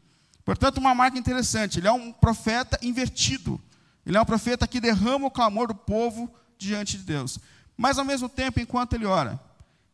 Portanto, 0.44 0.76
uma 0.76 0.94
marca 0.94 1.18
interessante: 1.18 1.80
ele 1.80 1.88
é 1.88 1.92
um 1.92 2.12
profeta 2.12 2.78
invertido, 2.82 3.58
ele 4.04 4.18
é 4.18 4.20
um 4.20 4.26
profeta 4.26 4.68
que 4.68 4.78
derrama 4.78 5.28
o 5.28 5.30
clamor 5.30 5.68
do 5.68 5.74
povo 5.74 6.30
diante 6.58 6.98
de 6.98 7.04
Deus. 7.04 7.38
Mas, 7.78 7.98
ao 7.98 8.04
mesmo 8.04 8.28
tempo, 8.28 8.60
enquanto 8.60 8.92
ele 8.92 9.06
ora, 9.06 9.40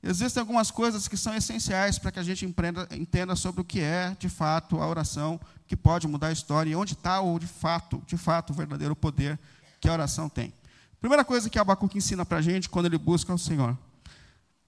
Existem 0.02 0.40
algumas 0.40 0.70
coisas 0.70 1.06
que 1.06 1.16
são 1.16 1.32
essenciais 1.34 1.96
para 1.96 2.10
que 2.10 2.18
a 2.18 2.22
gente 2.24 2.44
empreenda, 2.44 2.88
entenda 2.90 3.36
sobre 3.36 3.60
o 3.60 3.64
que 3.64 3.80
é, 3.80 4.16
de 4.18 4.28
fato, 4.28 4.80
a 4.80 4.86
oração 4.86 5.40
que 5.66 5.76
pode 5.76 6.08
mudar 6.08 6.28
a 6.28 6.32
história 6.32 6.70
e 6.70 6.74
onde 6.74 6.94
está 6.94 7.20
o 7.20 7.38
de 7.38 7.46
fato, 7.46 8.02
de 8.06 8.16
fato, 8.16 8.50
o 8.50 8.54
verdadeiro 8.54 8.96
poder 8.96 9.38
que 9.80 9.88
a 9.88 9.92
oração 9.92 10.28
tem. 10.28 10.52
Primeira 11.00 11.24
coisa 11.24 11.48
que 11.48 11.58
Abacuque 11.58 11.98
ensina 11.98 12.24
para 12.24 12.38
a 12.38 12.42
gente 12.42 12.68
quando 12.68 12.86
ele 12.86 12.98
busca 12.98 13.32
o 13.32 13.38
Senhor. 13.38 13.78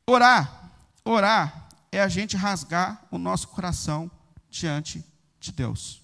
Orar, 0.06 0.70
orar 1.04 1.68
é 1.90 2.00
a 2.00 2.08
gente 2.08 2.36
rasgar 2.36 3.04
o 3.10 3.18
nosso 3.18 3.48
coração 3.48 4.10
diante 4.50 5.04
de 5.40 5.52
Deus. 5.52 6.00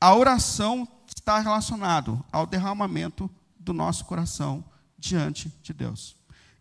A 0.00 0.14
oração 0.14 0.86
está 1.06 1.38
relacionado 1.38 2.24
ao 2.30 2.46
derramamento 2.46 3.30
do 3.58 3.72
nosso 3.72 4.04
coração 4.04 4.64
diante 4.98 5.52
de 5.62 5.72
Deus. 5.72 6.15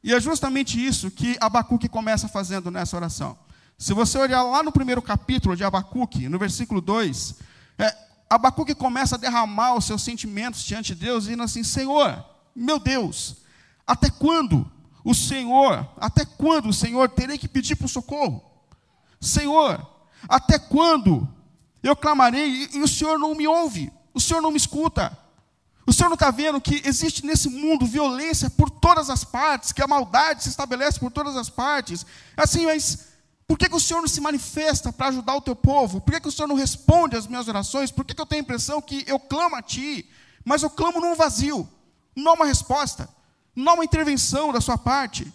E 0.05 0.13
é 0.13 0.21
justamente 0.21 0.77
isso 0.77 1.09
que 1.09 1.35
Abacuque 1.41 1.89
começa 1.89 2.27
fazendo 2.27 2.69
nessa 2.69 2.95
oração. 2.95 3.35
Se 3.75 3.91
você 3.91 4.19
olhar 4.19 4.43
lá 4.43 4.61
no 4.61 4.71
primeiro 4.71 5.01
capítulo 5.01 5.55
de 5.55 5.63
Abacuque, 5.63 6.29
no 6.29 6.37
versículo 6.37 6.79
2, 6.79 7.33
é, 7.79 7.97
Abacuque 8.29 8.75
começa 8.75 9.15
a 9.15 9.17
derramar 9.17 9.73
os 9.73 9.85
seus 9.85 10.03
sentimentos 10.03 10.63
diante 10.63 10.93
de 10.93 11.03
Deus, 11.03 11.23
dizendo 11.23 11.41
assim: 11.41 11.63
Senhor, 11.63 12.23
meu 12.55 12.77
Deus, 12.77 13.37
até 13.87 14.11
quando 14.11 14.71
o 15.03 15.15
Senhor, 15.15 15.89
até 15.97 16.23
quando 16.23 16.69
o 16.69 16.73
Senhor 16.73 17.09
terei 17.09 17.39
que 17.39 17.47
pedir 17.47 17.75
por 17.75 17.89
socorro? 17.89 18.43
Senhor, 19.19 19.83
até 20.29 20.59
quando 20.59 21.27
eu 21.81 21.95
clamarei 21.95 22.45
e, 22.45 22.77
e 22.77 22.81
o 22.83 22.87
Senhor 22.87 23.17
não 23.17 23.33
me 23.33 23.47
ouve, 23.47 23.91
o 24.13 24.21
Senhor 24.21 24.39
não 24.39 24.51
me 24.51 24.57
escuta? 24.57 25.17
O 25.85 25.93
Senhor 25.93 26.09
não 26.09 26.15
está 26.15 26.31
vendo 26.31 26.59
que 26.59 26.81
existe 26.83 27.25
nesse 27.25 27.47
mundo 27.47 27.85
violência 27.85 28.49
por 28.49 28.69
todas 28.69 29.09
as 29.09 29.23
partes, 29.23 29.71
que 29.71 29.83
a 29.83 29.87
maldade 29.87 30.43
se 30.43 30.49
estabelece 30.49 30.99
por 30.99 31.11
todas 31.11 31.37
as 31.37 31.49
partes? 31.49 32.05
Assim, 32.35 32.65
mas 32.65 33.07
por 33.47 33.57
que, 33.57 33.69
que 33.69 33.75
o 33.75 33.79
Senhor 33.79 34.01
não 34.01 34.07
se 34.07 34.19
manifesta 34.19 34.91
para 34.91 35.09
ajudar 35.09 35.35
o 35.35 35.41
teu 35.41 35.55
povo? 35.55 36.01
Por 36.01 36.11
que, 36.11 36.21
que 36.21 36.27
o 36.27 36.31
Senhor 36.31 36.47
não 36.47 36.55
responde 36.55 37.15
às 37.15 37.27
minhas 37.27 37.47
orações? 37.47 37.91
Por 37.91 38.03
que, 38.03 38.15
que 38.15 38.21
eu 38.21 38.25
tenho 38.25 38.41
a 38.41 38.43
impressão 38.43 38.81
que 38.81 39.03
eu 39.05 39.19
clamo 39.19 39.55
a 39.55 39.61
Ti, 39.61 40.09
mas 40.43 40.63
eu 40.63 40.69
clamo 40.69 40.99
num 40.99 41.15
vazio? 41.15 41.69
Não 42.15 42.31
há 42.31 42.35
uma 42.35 42.45
resposta, 42.45 43.07
não 43.55 43.73
há 43.73 43.75
uma 43.75 43.85
intervenção 43.85 44.51
da 44.51 44.59
sua 44.59 44.79
parte. 44.79 45.31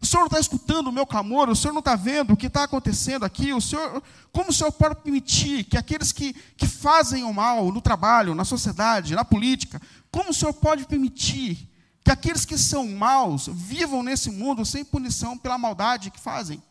O 0.00 0.06
Senhor 0.06 0.20
não 0.20 0.26
está 0.28 0.40
escutando 0.40 0.86
o 0.88 0.92
meu 0.92 1.04
clamor, 1.06 1.50
o 1.50 1.56
Senhor 1.56 1.74
não 1.74 1.80
está 1.80 1.94
vendo 1.94 2.32
o 2.32 2.36
que 2.36 2.46
está 2.46 2.64
acontecendo 2.64 3.24
aqui. 3.24 3.52
O 3.52 3.60
Senhor, 3.60 4.02
como 4.32 4.48
o 4.48 4.52
Senhor 4.52 4.72
pode 4.72 4.96
permitir 4.96 5.64
que 5.64 5.76
aqueles 5.76 6.10
que, 6.10 6.32
que 6.56 6.66
fazem 6.66 7.22
o 7.24 7.34
mal 7.34 7.70
no 7.70 7.82
trabalho, 7.82 8.34
na 8.34 8.44
sociedade, 8.44 9.14
na 9.14 9.24
política, 9.24 9.80
como 10.10 10.30
o 10.30 10.34
Senhor 10.34 10.54
pode 10.54 10.86
permitir 10.86 11.68
que 12.02 12.10
aqueles 12.10 12.46
que 12.46 12.56
são 12.56 12.88
maus 12.88 13.46
vivam 13.52 14.02
nesse 14.02 14.30
mundo 14.30 14.64
sem 14.64 14.84
punição 14.84 15.36
pela 15.36 15.58
maldade 15.58 16.10
que 16.10 16.18
fazem? 16.18 16.62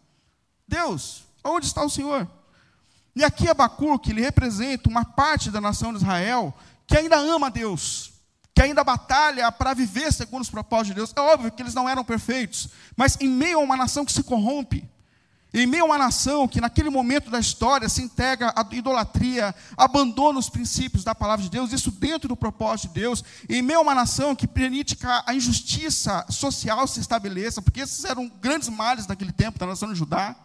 Deus, 0.68 1.24
onde 1.44 1.68
está 1.68 1.84
o 1.84 1.90
Senhor? 1.90 2.28
E 3.16 3.24
aqui 3.24 3.48
Abacuque, 3.48 4.12
ele 4.12 4.22
representa 4.22 4.90
uma 4.90 5.06
parte 5.06 5.52
da 5.52 5.62
nação 5.62 5.92
de 5.92 6.00
Israel 6.00 6.54
que 6.88 6.98
ainda 6.98 7.18
ama 7.18 7.52
Deus, 7.52 8.09
que 8.60 8.64
ainda 8.64 8.84
batalha 8.84 9.50
para 9.54 9.74
viver 9.74 10.12
segundo 10.12 10.42
os 10.42 10.50
propósitos 10.50 10.90
de 10.90 10.96
Deus. 10.96 11.14
É 11.16 11.22
óbvio 11.22 11.50
que 11.50 11.64
eles 11.64 11.74
não 11.74 11.88
eram 11.88 12.04
perfeitos, 12.04 12.68
mas 12.94 13.16
em 13.22 13.30
meio 13.30 13.58
a 13.58 13.64
uma 13.64 13.78
nação 13.78 14.04
que 14.04 14.12
se 14.12 14.22
corrompe, 14.22 14.84
em 15.54 15.66
meio 15.66 15.84
a 15.84 15.86
uma 15.86 15.98
nação 15.98 16.46
que 16.46 16.60
naquele 16.60 16.90
momento 16.90 17.32
da 17.32 17.40
história 17.40 17.88
se 17.88 18.02
integra 18.02 18.54
à 18.54 18.68
idolatria, 18.76 19.56
abandona 19.78 20.40
os 20.40 20.50
princípios 20.50 21.06
da 21.06 21.16
palavra 21.16 21.42
de 21.42 21.50
Deus, 21.50 21.72
isso 21.72 21.90
dentro 21.90 22.28
do 22.28 22.36
propósito 22.36 22.90
de 22.90 23.00
Deus, 23.00 23.24
em 23.48 23.62
meio 23.62 23.80
a 23.80 23.82
uma 23.82 23.96
nação 23.96 24.36
que 24.36 24.46
permite 24.46 24.98
que 24.98 25.06
a 25.06 25.34
injustiça 25.34 26.26
social 26.30 26.86
se 26.86 27.00
estabeleça, 27.00 27.62
porque 27.62 27.80
esses 27.80 28.04
eram 28.04 28.28
grandes 28.42 28.68
males 28.68 29.08
naquele 29.08 29.32
tempo 29.32 29.58
da 29.58 29.68
nação 29.68 29.88
de 29.88 29.98
Judá, 29.98 30.36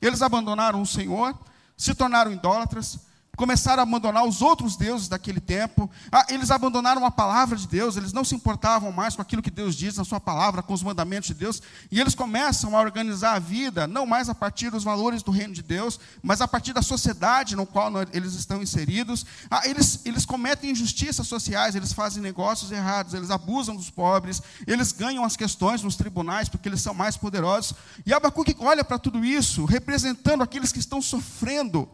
eles 0.00 0.22
abandonaram 0.22 0.80
o 0.80 0.86
Senhor, 0.86 1.38
se 1.76 1.94
tornaram 1.94 2.32
idólatras, 2.32 2.98
começaram 3.38 3.80
a 3.80 3.84
abandonar 3.84 4.24
os 4.24 4.42
outros 4.42 4.76
deuses 4.76 5.06
daquele 5.06 5.38
tempo. 5.38 5.88
Ah, 6.10 6.26
eles 6.28 6.50
abandonaram 6.50 7.06
a 7.06 7.10
palavra 7.10 7.56
de 7.56 7.68
Deus, 7.68 7.96
eles 7.96 8.12
não 8.12 8.24
se 8.24 8.34
importavam 8.34 8.90
mais 8.90 9.14
com 9.14 9.22
aquilo 9.22 9.40
que 9.40 9.50
Deus 9.50 9.76
diz 9.76 9.96
na 9.96 10.04
sua 10.04 10.18
palavra, 10.18 10.60
com 10.60 10.74
os 10.74 10.82
mandamentos 10.82 11.28
de 11.28 11.34
Deus, 11.34 11.62
e 11.90 12.00
eles 12.00 12.16
começam 12.16 12.76
a 12.76 12.80
organizar 12.80 13.34
a 13.34 13.38
vida, 13.38 13.86
não 13.86 14.04
mais 14.04 14.28
a 14.28 14.34
partir 14.34 14.70
dos 14.70 14.82
valores 14.82 15.22
do 15.22 15.30
reino 15.30 15.54
de 15.54 15.62
Deus, 15.62 16.00
mas 16.20 16.40
a 16.40 16.48
partir 16.48 16.72
da 16.72 16.82
sociedade 16.82 17.54
no 17.54 17.64
qual 17.64 17.92
eles 18.12 18.34
estão 18.34 18.60
inseridos. 18.60 19.24
Ah, 19.48 19.62
eles, 19.64 20.00
eles 20.04 20.26
cometem 20.26 20.72
injustiças 20.72 21.28
sociais, 21.28 21.76
eles 21.76 21.92
fazem 21.92 22.20
negócios 22.20 22.72
errados, 22.72 23.14
eles 23.14 23.30
abusam 23.30 23.76
dos 23.76 23.88
pobres, 23.88 24.42
eles 24.66 24.90
ganham 24.90 25.24
as 25.24 25.36
questões 25.36 25.80
nos 25.80 25.94
tribunais 25.94 26.48
porque 26.48 26.68
eles 26.68 26.82
são 26.82 26.92
mais 26.92 27.16
poderosos. 27.16 27.72
E 28.04 28.12
Abacuque 28.12 28.56
olha 28.58 28.82
para 28.82 28.98
tudo 28.98 29.24
isso, 29.24 29.64
representando 29.64 30.42
aqueles 30.42 30.72
que 30.72 30.80
estão 30.80 31.00
sofrendo 31.00 31.88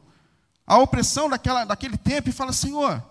a 0.66 0.78
opressão 0.78 1.28
daquela, 1.28 1.64
daquele 1.64 1.96
tempo 1.96 2.28
e 2.28 2.32
fala: 2.32 2.52
Senhor, 2.52 3.02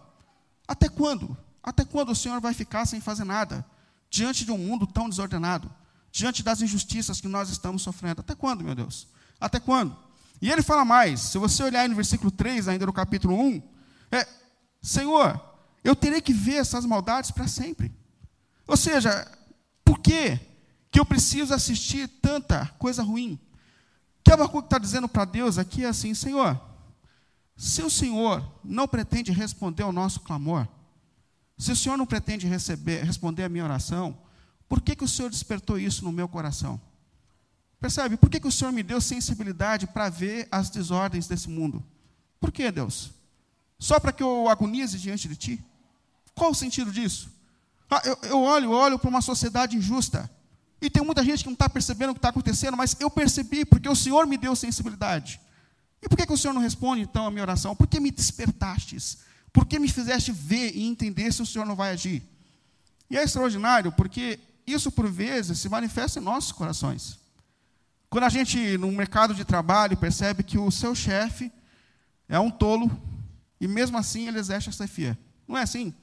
até 0.68 0.90
quando? 0.90 1.38
Até 1.62 1.86
quando 1.86 2.10
o 2.10 2.16
Senhor 2.16 2.42
vai 2.42 2.54
ficar 2.54 2.86
sem 2.86 3.00
fazer 3.00 3.24
nada? 3.24 3.66
Diante 4.10 4.46
de 4.46 4.52
um 4.52 4.58
mundo 4.58 4.86
tão 4.86 5.10
desordenado, 5.10 5.72
diante 6.12 6.44
das 6.44 6.62
injustiças 6.62 7.22
que 7.22 7.28
nós 7.28 7.50
estamos 7.50 7.82
sofrendo. 7.82 8.22
Até 8.22 8.36
quando, 8.36 8.64
meu 8.64 8.76
Deus? 8.76 9.08
Até 9.40 9.60
quando? 9.60 9.96
E 10.42 10.52
ele 10.52 10.62
fala 10.62 10.84
mais, 10.84 11.22
se 11.22 11.38
você 11.38 11.64
olhar 11.64 11.88
no 11.88 11.96
versículo 11.96 12.30
3, 12.30 12.68
ainda 12.68 12.86
no 12.86 12.94
capítulo 12.94 13.40
1, 13.40 13.62
é: 14.12 14.28
Senhor, 14.82 15.40
eu 15.84 15.96
terei 15.96 16.22
que 16.22 16.34
ver 16.34 16.56
essas 16.56 16.86
maldades 16.86 17.32
para 17.32 17.48
sempre. 17.48 17.94
Ou 18.68 18.78
seja, 18.78 19.30
por 19.84 20.00
que 20.00 20.40
que 20.92 21.00
eu 21.00 21.06
preciso 21.06 21.54
assistir 21.54 22.08
tanta 22.08 22.68
coisa 22.78 23.04
ruim? 23.04 23.40
Que 24.24 24.32
Abacuque 24.32 24.68
está 24.68 24.78
dizendo 24.78 25.08
para 25.08 25.26
Deus 25.26 25.58
aqui 25.58 25.84
é 25.84 25.90
assim, 25.90 26.14
Senhor, 26.14 26.60
se 27.56 27.82
o 27.82 27.90
Senhor 27.90 28.44
não 28.64 28.88
pretende 28.88 29.32
responder 29.32 29.84
ao 29.84 29.92
nosso 29.92 30.22
clamor, 30.22 30.68
se 31.58 31.72
o 31.72 31.76
Senhor 31.76 31.98
não 31.98 32.06
pretende 32.06 32.48
receber, 32.48 33.04
responder 33.04 33.44
a 33.44 33.50
minha 33.50 33.64
oração, 33.64 34.18
por 34.68 34.82
que, 34.82 34.96
que 34.96 35.04
o 35.04 35.08
Senhor 35.08 35.30
despertou 35.30 35.78
isso 35.78 36.04
no 36.04 36.12
meu 36.12 36.28
coração? 36.28 36.82
Percebe? 37.80 38.18
Por 38.18 38.30
que, 38.30 38.40
que 38.40 38.48
o 38.48 38.52
Senhor 38.52 38.72
me 38.72 38.82
deu 38.82 39.00
sensibilidade 39.00 39.86
para 39.86 40.10
ver 40.10 40.48
as 40.52 40.70
desordens 40.70 41.28
desse 41.28 41.50
mundo? 41.50 41.84
Por 42.40 42.52
que, 42.52 42.72
Deus? 42.72 43.12
Só 43.78 44.00
para 44.00 44.12
que 44.12 44.24
eu 44.24 44.48
agonize 44.48 44.98
diante 44.98 45.28
de 45.28 45.36
Ti? 45.36 45.64
Qual 46.34 46.52
o 46.52 46.56
sentido 46.56 46.92
disso? 46.92 47.30
Ah, 47.90 48.02
eu, 48.06 48.18
eu 48.24 48.42
olho, 48.42 48.72
olho 48.72 48.98
para 48.98 49.10
uma 49.10 49.22
sociedade 49.22 49.78
injusta. 49.78 50.30
E 50.82 50.90
tem 50.90 51.04
muita 51.04 51.24
gente 51.24 51.44
que 51.44 51.50
não 51.50 51.54
está 51.54 51.70
percebendo 51.70 52.10
o 52.10 52.14
que 52.14 52.20
está 52.20 52.30
acontecendo, 52.30 52.76
mas 52.76 52.96
eu 53.00 53.10
percebi, 53.10 53.64
porque 53.64 53.88
o 53.88 53.96
Senhor 53.96 54.26
me 54.26 54.38
deu 54.38 54.56
sensibilidade. 54.56 55.40
E 56.04 56.10
por 56.10 56.18
que, 56.18 56.26
que 56.26 56.34
o 56.34 56.38
Senhor 56.38 56.54
não 56.54 56.62
responde 56.62 57.02
então 57.02 57.26
a 57.26 57.32
minha 57.32 57.42
oração? 57.42 57.74
Por 57.74 57.88
que 57.88 57.98
me 57.98 58.12
despertastes? 58.12 59.20
Por 59.54 59.66
que 59.66 59.80
me 59.80 59.88
fizeste 59.88 60.34
ver 60.34 60.76
e 60.76 60.84
entender 60.84 61.32
se 61.32 61.42
o 61.42 61.46
Senhor 61.46 61.66
não 61.66 61.76
vai 61.76 61.92
agir? 61.92 62.22
E 63.10 63.18
é 63.18 63.24
extraordinário 63.24 63.92
porque 63.94 64.38
isso, 64.68 64.92
por 64.92 65.10
vezes, 65.10 65.60
se 65.60 65.70
manifesta 65.70 66.20
em 66.20 66.24
nossos 66.24 66.52
corações. 66.52 67.18
Quando 68.10 68.26
a 68.26 68.30
gente, 68.30 68.78
no 68.78 68.92
mercado 68.92 69.34
de 69.34 69.46
trabalho, 69.46 69.96
percebe 69.96 70.44
que 70.44 70.58
o 70.58 70.70
seu 70.70 70.94
chefe 70.94 71.52
é 72.28 72.38
um 72.38 72.52
tolo 72.52 72.92
e 73.60 73.68
mesmo 73.68 73.98
assim 73.98 74.28
ele 74.28 74.40
exerce 74.40 74.70
a 74.70 74.72
chefia. 74.74 75.18
Não 75.48 75.58
é 75.58 75.62
assim? 75.62 75.94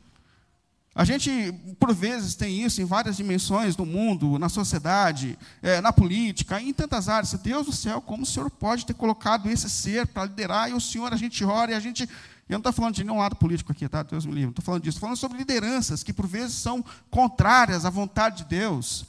A 0.95 1.05
gente, 1.05 1.53
por 1.79 1.95
vezes, 1.95 2.35
tem 2.35 2.65
isso 2.65 2.83
em 2.83 2.85
várias 2.85 3.17
dimensões 3.17 3.77
do 3.77 3.87
mundo, 3.87 4.39
na 4.39 4.49
sociedade, 4.49 5.39
é, 5.63 5.81
na 5.81 5.93
política, 5.93 6.61
em 6.61 6.73
tantas 6.73 7.09
áreas. 7.09 7.33
Deus 7.35 7.67
do 7.67 7.73
céu, 7.73 8.01
como 8.01 8.25
o 8.25 8.27
Senhor 8.27 8.51
pode 8.51 8.85
ter 8.85 8.95
colocado 8.95 9.49
esse 9.49 9.71
ser 9.71 10.09
para 10.09 10.25
liderar? 10.25 10.69
E 10.69 10.75
o 10.75 10.81
Senhor, 10.81 11.13
a 11.13 11.17
gente 11.17 11.45
ora 11.45 11.71
e 11.71 11.75
a 11.75 11.81
gente. 11.81 12.03
Eu 12.49 12.55
não 12.55 12.59
estou 12.59 12.73
falando 12.73 12.95
de 12.95 13.05
nenhum 13.05 13.19
lado 13.19 13.37
político 13.37 13.71
aqui, 13.71 13.89
tá? 13.89 14.03
Deus 14.03 14.27
me 14.27 14.33
livre. 14.33 14.47
Não 14.47 14.51
estou 14.51 14.65
falando 14.65 14.83
disso. 14.83 14.97
Estou 14.97 15.07
falando 15.07 15.17
sobre 15.17 15.39
lideranças 15.39 16.03
que, 16.03 16.13
por 16.13 16.27
vezes, 16.27 16.57
são 16.57 16.85
contrárias 17.09 17.85
à 17.85 17.91
vontade 17.91 18.39
de 18.39 18.45
Deus. 18.47 19.05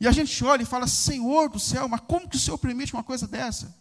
E 0.00 0.06
a 0.06 0.12
gente 0.12 0.44
olha 0.44 0.62
e 0.62 0.66
fala: 0.66 0.86
Senhor 0.86 1.48
do 1.48 1.58
céu, 1.58 1.88
mas 1.88 2.00
como 2.06 2.28
que 2.28 2.36
o 2.36 2.40
Senhor 2.40 2.58
permite 2.58 2.94
uma 2.94 3.02
coisa 3.02 3.26
dessa? 3.26 3.74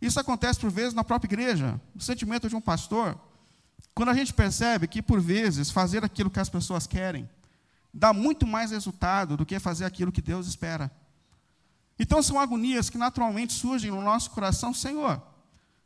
Isso 0.00 0.20
acontece, 0.20 0.60
por 0.60 0.70
vezes, 0.70 0.94
na 0.94 1.02
própria 1.02 1.28
igreja. 1.28 1.80
O 1.96 2.00
sentimento 2.00 2.48
de 2.48 2.54
um 2.54 2.60
pastor 2.60 3.18
quando 3.94 4.10
a 4.10 4.14
gente 4.14 4.32
percebe 4.32 4.86
que, 4.86 5.02
por 5.02 5.20
vezes, 5.20 5.70
fazer 5.70 6.04
aquilo 6.04 6.30
que 6.30 6.40
as 6.40 6.48
pessoas 6.48 6.86
querem 6.86 7.28
dá 7.92 8.12
muito 8.12 8.46
mais 8.46 8.70
resultado 8.70 9.36
do 9.36 9.44
que 9.44 9.58
fazer 9.58 9.84
aquilo 9.84 10.10
que 10.10 10.22
Deus 10.22 10.46
espera. 10.46 10.90
Então, 11.98 12.22
são 12.22 12.40
agonias 12.40 12.88
que 12.88 12.96
naturalmente 12.96 13.52
surgem 13.52 13.90
no 13.90 14.00
nosso 14.00 14.30
coração. 14.30 14.72
Senhor, 14.72 15.20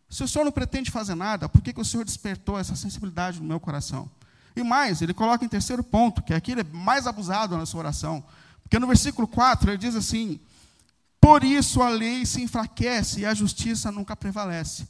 se 0.08 0.22
o 0.22 0.28
Senhor 0.28 0.44
não 0.44 0.52
pretende 0.52 0.90
fazer 0.90 1.14
nada, 1.14 1.48
por 1.48 1.60
que, 1.60 1.72
que 1.72 1.80
o 1.80 1.84
Senhor 1.84 2.04
despertou 2.04 2.58
essa 2.58 2.76
sensibilidade 2.76 3.40
no 3.40 3.46
meu 3.46 3.58
coração? 3.58 4.08
E 4.54 4.62
mais, 4.62 5.02
ele 5.02 5.12
coloca 5.12 5.44
em 5.44 5.48
terceiro 5.48 5.82
ponto, 5.82 6.22
que 6.22 6.32
aqui 6.32 6.52
ele 6.52 6.62
é 6.62 6.64
mais 6.64 7.06
abusado 7.06 7.56
na 7.56 7.66
sua 7.66 7.80
oração. 7.80 8.24
Porque 8.62 8.78
no 8.78 8.86
versículo 8.86 9.28
4 9.28 9.70
ele 9.70 9.78
diz 9.78 9.94
assim: 9.94 10.40
Por 11.20 11.44
isso 11.44 11.82
a 11.82 11.88
lei 11.88 12.24
se 12.24 12.40
enfraquece 12.40 13.20
e 13.20 13.26
a 13.26 13.34
justiça 13.34 13.92
nunca 13.92 14.16
prevalece. 14.16 14.88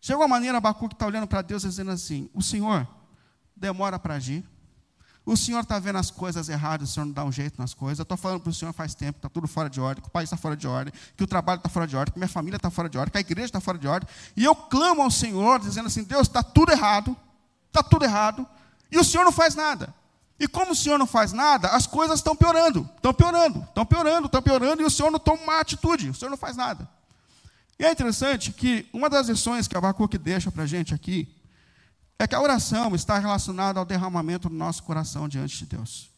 De 0.00 0.12
alguma 0.12 0.28
maneira, 0.28 0.58
Abacuque 0.58 0.94
está 0.94 1.06
olhando 1.06 1.26
para 1.26 1.42
Deus 1.42 1.62
dizendo 1.62 1.90
assim: 1.90 2.30
O 2.32 2.42
Senhor 2.42 2.86
demora 3.56 3.98
para 3.98 4.14
agir. 4.14 4.44
O 5.28 5.36
Senhor 5.36 5.60
está 5.60 5.78
vendo 5.78 5.98
as 5.98 6.10
coisas 6.10 6.48
erradas, 6.48 6.88
o 6.88 6.92
Senhor 6.94 7.04
não 7.04 7.12
dá 7.12 7.22
um 7.22 7.30
jeito 7.30 7.60
nas 7.60 7.74
coisas. 7.74 7.98
Eu 7.98 8.04
estou 8.04 8.16
falando 8.16 8.40
para 8.40 8.48
o 8.48 8.54
Senhor 8.54 8.72
faz 8.72 8.94
tempo, 8.94 9.18
está 9.18 9.28
tudo 9.28 9.46
fora 9.46 9.68
de 9.68 9.78
ordem, 9.78 10.02
que 10.02 10.08
o 10.08 10.10
país 10.10 10.26
está 10.26 10.38
fora 10.38 10.56
de 10.56 10.66
ordem, 10.66 10.90
que 11.14 11.22
o 11.22 11.26
trabalho 11.26 11.58
está 11.58 11.68
fora 11.68 11.86
de 11.86 11.94
ordem, 11.94 12.14
que 12.14 12.18
minha 12.18 12.28
família 12.28 12.56
está 12.56 12.70
fora 12.70 12.88
de 12.88 12.96
ordem, 12.96 13.12
que 13.12 13.18
a 13.18 13.20
igreja 13.20 13.44
está 13.44 13.60
fora 13.60 13.76
de 13.76 13.86
ordem. 13.86 14.08
E 14.34 14.42
eu 14.42 14.54
clamo 14.54 15.02
ao 15.02 15.10
Senhor, 15.10 15.60
dizendo 15.60 15.86
assim: 15.88 16.02
Deus, 16.02 16.28
está 16.28 16.42
tudo 16.42 16.72
errado, 16.72 17.14
está 17.66 17.82
tudo 17.82 18.06
errado, 18.06 18.46
e 18.90 18.98
o 18.98 19.04
Senhor 19.04 19.22
não 19.22 19.32
faz 19.32 19.54
nada. 19.54 19.94
E 20.40 20.48
como 20.48 20.72
o 20.72 20.74
Senhor 20.74 20.98
não 20.98 21.06
faz 21.06 21.32
nada, 21.34 21.68
as 21.68 21.86
coisas 21.86 22.20
estão 22.20 22.34
piorando, 22.34 22.88
estão 22.96 23.12
piorando, 23.12 23.60
estão 23.64 23.84
piorando, 23.84 24.26
estão 24.26 24.40
piorando, 24.40 24.82
e 24.82 24.86
o 24.86 24.90
Senhor 24.90 25.10
não 25.10 25.18
toma 25.18 25.42
uma 25.42 25.60
atitude, 25.60 26.08
o 26.08 26.14
Senhor 26.14 26.30
não 26.30 26.38
faz 26.38 26.56
nada. 26.56 26.88
E 27.78 27.84
é 27.84 27.92
interessante 27.92 28.52
que 28.52 28.88
uma 28.92 29.08
das 29.08 29.28
lições 29.28 29.68
que 29.68 29.76
Abacuque 29.76 30.18
deixa 30.18 30.50
para 30.50 30.64
a 30.64 30.66
gente 30.66 30.92
aqui 30.92 31.28
é 32.18 32.26
que 32.26 32.34
a 32.34 32.40
oração 32.40 32.94
está 32.94 33.18
relacionada 33.18 33.78
ao 33.78 33.86
derramamento 33.86 34.48
do 34.48 34.54
nosso 34.54 34.82
coração 34.82 35.28
diante 35.28 35.58
de 35.58 35.66
Deus. 35.66 36.10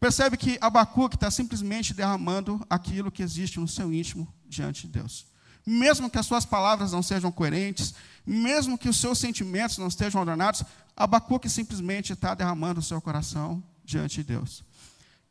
Percebe 0.00 0.36
que 0.36 0.58
Abacuque 0.60 1.14
está 1.14 1.30
simplesmente 1.30 1.94
derramando 1.94 2.60
aquilo 2.68 3.12
que 3.12 3.22
existe 3.22 3.60
no 3.60 3.68
seu 3.68 3.92
íntimo 3.92 4.26
diante 4.46 4.86
de 4.86 4.92
Deus. 4.94 5.26
Mesmo 5.64 6.10
que 6.10 6.18
as 6.18 6.26
suas 6.26 6.44
palavras 6.44 6.92
não 6.92 7.02
sejam 7.02 7.30
coerentes, 7.30 7.94
mesmo 8.26 8.76
que 8.76 8.88
os 8.88 9.00
seus 9.00 9.18
sentimentos 9.18 9.78
não 9.78 9.86
estejam 9.86 10.20
ordenados, 10.20 10.64
Abacuque 10.96 11.48
simplesmente 11.48 12.12
está 12.12 12.34
derramando 12.34 12.80
o 12.80 12.82
seu 12.82 13.00
coração 13.00 13.62
diante 13.84 14.16
de 14.16 14.24
Deus. 14.24 14.64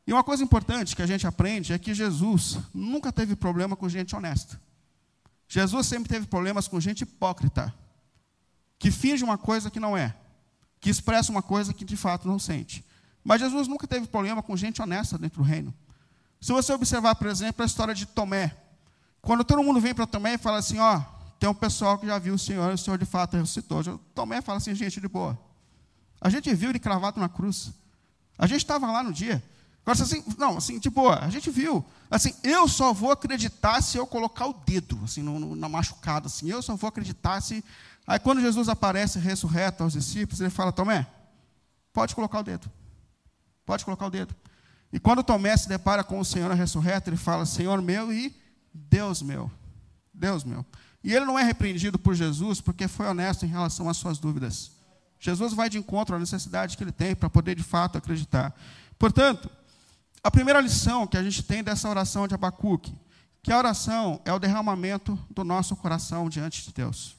E 0.07 0.13
uma 0.13 0.23
coisa 0.23 0.43
importante 0.43 0.95
que 0.95 1.01
a 1.01 1.07
gente 1.07 1.27
aprende 1.27 1.73
é 1.73 1.77
que 1.77 1.93
Jesus 1.93 2.57
nunca 2.73 3.11
teve 3.11 3.35
problema 3.35 3.75
com 3.75 3.87
gente 3.87 4.15
honesta. 4.15 4.59
Jesus 5.53 5.85
sempre 5.85 6.09
teve 6.09 6.25
problemas 6.25 6.67
com 6.67 6.79
gente 6.79 7.01
hipócrita, 7.01 7.71
que 8.79 8.89
finge 8.89 9.23
uma 9.23 9.37
coisa 9.37 9.69
que 9.69 9.79
não 9.79 9.95
é, 9.95 10.15
que 10.79 10.89
expressa 10.89 11.31
uma 11.31 11.43
coisa 11.43 11.71
que 11.71 11.85
de 11.85 11.95
fato 11.95 12.27
não 12.27 12.39
sente. 12.39 12.83
Mas 13.23 13.39
Jesus 13.39 13.67
nunca 13.67 13.85
teve 13.85 14.07
problema 14.07 14.41
com 14.41 14.57
gente 14.57 14.81
honesta 14.81 15.15
dentro 15.15 15.43
do 15.43 15.47
reino. 15.47 15.71
Se 16.41 16.51
você 16.51 16.73
observar, 16.73 17.13
por 17.13 17.27
exemplo, 17.27 17.61
a 17.61 17.67
história 17.67 17.93
de 17.93 18.07
Tomé, 18.07 18.51
quando 19.21 19.43
todo 19.43 19.61
mundo 19.61 19.79
vem 19.79 19.93
para 19.93 20.07
Tomé 20.07 20.33
e 20.33 20.37
fala 20.39 20.57
assim: 20.57 20.79
Ó, 20.79 20.99
tem 21.39 21.47
um 21.47 21.53
pessoal 21.53 21.99
que 21.99 22.07
já 22.07 22.17
viu 22.17 22.33
o 22.33 22.39
Senhor, 22.39 22.71
e 22.71 22.73
o 22.73 22.77
Senhor 22.77 22.97
de 22.97 23.05
fato 23.05 23.37
ressuscitou. 23.37 23.83
Tomé 24.15 24.41
fala 24.41 24.57
assim: 24.57 24.73
gente, 24.73 24.99
de 24.99 25.07
boa. 25.07 25.37
A 26.19 26.31
gente 26.31 26.51
viu 26.55 26.71
ele 26.71 26.79
cravado 26.79 27.19
na 27.19 27.29
cruz. 27.29 27.71
A 28.39 28.47
gente 28.47 28.61
estava 28.61 28.91
lá 28.91 29.03
no 29.03 29.13
dia. 29.13 29.43
Agora, 29.85 30.01
assim, 30.01 30.23
não, 30.37 30.57
assim, 30.57 30.79
tipo, 30.79 31.09
a 31.09 31.29
gente 31.29 31.49
viu. 31.51 31.83
Assim, 32.09 32.33
eu 32.41 32.67
só 32.67 32.93
vou 32.93 33.11
acreditar 33.11 33.81
se 33.81 33.97
eu 33.97 34.07
colocar 34.07 34.47
o 34.47 34.53
dedo, 34.53 34.99
assim, 35.03 35.21
no, 35.21 35.39
no, 35.39 35.55
na 35.55 35.67
machucada, 35.67 36.27
assim. 36.27 36.49
Eu 36.49 36.61
só 36.61 36.75
vou 36.75 36.87
acreditar 36.87 37.41
se... 37.41 37.63
Aí, 38.07 38.17
quando 38.19 38.41
Jesus 38.41 38.69
aparece 38.69 39.19
ressurreto 39.19 39.83
aos 39.83 39.93
discípulos, 39.93 40.39
ele 40.39 40.49
fala, 40.49 40.71
Tomé, 40.71 41.05
pode 41.91 42.15
colocar 42.15 42.39
o 42.39 42.43
dedo. 42.43 42.71
Pode 43.65 43.83
colocar 43.83 44.05
o 44.05 44.09
dedo. 44.09 44.33
E 44.91 44.99
quando 44.99 45.23
Tomé 45.23 45.55
se 45.57 45.67
depara 45.67 46.03
com 46.03 46.19
o 46.19 46.25
Senhor 46.25 46.51
ressurreto, 46.51 47.09
ele 47.09 47.17
fala, 47.17 47.45
Senhor 47.45 47.81
meu 47.81 48.13
e 48.13 48.33
Deus 48.73 49.21
meu. 49.21 49.51
Deus 50.13 50.43
meu. 50.43 50.65
E 51.03 51.13
ele 51.13 51.25
não 51.25 51.37
é 51.37 51.43
repreendido 51.43 51.99
por 51.99 52.15
Jesus 52.15 52.61
porque 52.61 52.87
foi 52.87 53.07
honesto 53.07 53.43
em 53.43 53.49
relação 53.49 53.89
às 53.89 53.97
suas 53.97 54.17
dúvidas. 54.17 54.71
Jesus 55.19 55.53
vai 55.53 55.69
de 55.69 55.77
encontro 55.77 56.15
à 56.15 56.19
necessidade 56.19 56.77
que 56.77 56.83
ele 56.83 56.91
tem 56.91 57.15
para 57.15 57.29
poder 57.29 57.55
de 57.55 57.63
fato 57.63 57.97
acreditar. 57.97 58.53
Portanto, 58.97 59.49
a 60.23 60.31
primeira 60.31 60.61
lição 60.61 61.05
que 61.05 61.17
a 61.17 61.23
gente 61.23 61.43
tem 61.43 61.61
dessa 61.61 61.89
oração 61.89 62.27
de 62.27 62.33
Abacuque, 62.33 62.95
que 63.41 63.51
a 63.51 63.57
oração 63.57 64.21
é 64.23 64.31
o 64.31 64.39
derramamento 64.39 65.19
do 65.29 65.43
nosso 65.43 65.75
coração 65.75 66.29
diante 66.29 66.63
de 66.63 66.71
Deus. 66.71 67.17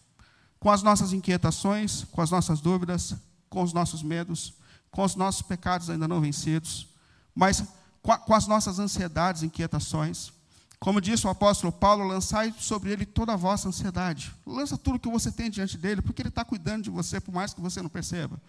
Com 0.59 0.71
as 0.71 0.83
nossas 0.83 1.13
inquietações, 1.13 2.05
com 2.05 2.23
as 2.23 2.31
nossas 2.31 2.61
dúvidas, 2.61 3.15
com 3.51 3.63
os 3.63 3.75
nossos 3.75 4.03
medos, 4.03 4.55
com 4.91 5.03
os 5.03 5.15
nossos 5.15 5.43
pecados 5.43 5.91
ainda 5.91 6.09
não 6.09 6.21
vencidos, 6.21 6.89
mas 7.35 7.63
com 8.01 8.35
as 8.35 8.47
nossas 8.47 8.79
ansiedades 8.79 9.43
e 9.43 9.47
inquietações. 9.47 10.33
Como 10.81 11.01
disse 11.01 11.27
o 11.27 11.31
apóstolo 11.31 11.73
Paulo, 11.73 12.05
lançai 12.07 12.55
sobre 12.59 12.91
ele 12.91 13.05
toda 13.05 13.35
a 13.35 13.37
vossa 13.37 13.69
ansiedade. 13.69 14.33
Lança 14.47 14.79
tudo 14.79 14.99
que 14.99 15.11
você 15.11 15.31
tem 15.31 15.51
diante 15.51 15.77
dele, 15.77 16.01
porque 16.01 16.23
ele 16.23 16.31
está 16.31 16.45
cuidando 16.45 16.85
de 16.85 16.91
você, 16.91 17.21
por 17.21 17.35
mais 17.35 17.53
que 17.53 17.61
você 17.61 17.83
não 17.83 17.91
perceba. 17.91 18.41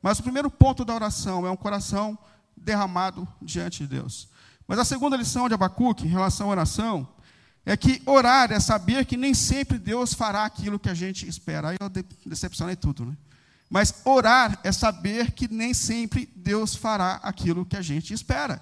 Mas 0.00 0.18
o 0.18 0.22
primeiro 0.22 0.50
ponto 0.50 0.84
da 0.84 0.94
oração 0.94 1.46
é 1.46 1.50
um 1.50 1.56
coração 1.56 2.18
derramado 2.64 3.26
diante 3.40 3.80
de 3.80 3.88
Deus. 3.88 4.28
Mas 4.66 4.78
a 4.78 4.84
segunda 4.84 5.16
lição 5.16 5.48
de 5.48 5.54
Abacuque 5.54 6.06
em 6.06 6.10
relação 6.10 6.48
à 6.48 6.50
oração 6.50 7.06
é 7.66 7.76
que 7.76 8.02
orar 8.06 8.52
é 8.52 8.60
saber 8.60 9.04
que 9.04 9.16
nem 9.16 9.34
sempre 9.34 9.78
Deus 9.78 10.12
fará 10.12 10.44
aquilo 10.44 10.78
que 10.78 10.88
a 10.88 10.94
gente 10.94 11.28
espera. 11.28 11.68
Aí 11.68 11.76
eu 11.80 11.88
decepcionei 12.26 12.76
tudo, 12.76 13.06
né? 13.06 13.16
Mas 13.70 14.02
orar 14.04 14.58
é 14.62 14.70
saber 14.70 15.32
que 15.32 15.48
nem 15.48 15.72
sempre 15.72 16.30
Deus 16.36 16.74
fará 16.74 17.14
aquilo 17.22 17.64
que 17.64 17.76
a 17.76 17.82
gente 17.82 18.12
espera. 18.12 18.60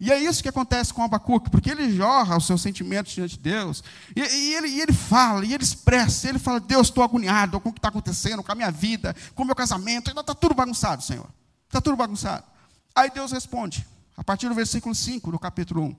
E 0.00 0.10
é 0.10 0.18
isso 0.18 0.42
que 0.42 0.48
acontece 0.48 0.94
com 0.94 1.02
Abacuque, 1.02 1.50
porque 1.50 1.70
ele 1.70 1.94
jorra 1.94 2.36
os 2.36 2.46
seus 2.46 2.62
sentimentos 2.62 3.12
diante 3.12 3.36
de 3.36 3.42
Deus, 3.42 3.84
e, 4.16 4.20
e, 4.20 4.54
ele, 4.54 4.68
e 4.68 4.80
ele, 4.80 4.94
fala, 4.94 5.44
e 5.44 5.52
ele 5.52 5.62
expressa, 5.62 6.26
ele 6.26 6.38
fala: 6.38 6.58
Deus, 6.58 6.88
estou 6.88 7.04
agoniado 7.04 7.60
com 7.60 7.68
o 7.68 7.72
que 7.72 7.78
está 7.78 7.88
acontecendo, 7.88 8.42
com 8.42 8.50
a 8.50 8.54
minha 8.54 8.70
vida, 8.70 9.14
com 9.34 9.42
o 9.42 9.46
meu 9.46 9.54
casamento, 9.54 10.08
ainda 10.08 10.22
está 10.22 10.34
tudo 10.34 10.54
bagunçado, 10.54 11.02
Senhor. 11.02 11.28
Está 11.68 11.82
tudo 11.82 11.96
bagunçado. 11.96 12.44
Aí 12.94 13.10
Deus 13.10 13.32
responde, 13.32 13.86
a 14.16 14.24
partir 14.24 14.48
do 14.48 14.54
versículo 14.54 14.94
5 14.94 15.30
do 15.30 15.38
capítulo 15.38 15.82
1. 15.82 15.96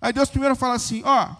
Aí 0.00 0.12
Deus 0.12 0.28
primeiro 0.28 0.56
fala 0.56 0.74
assim: 0.74 1.02
ó, 1.04 1.34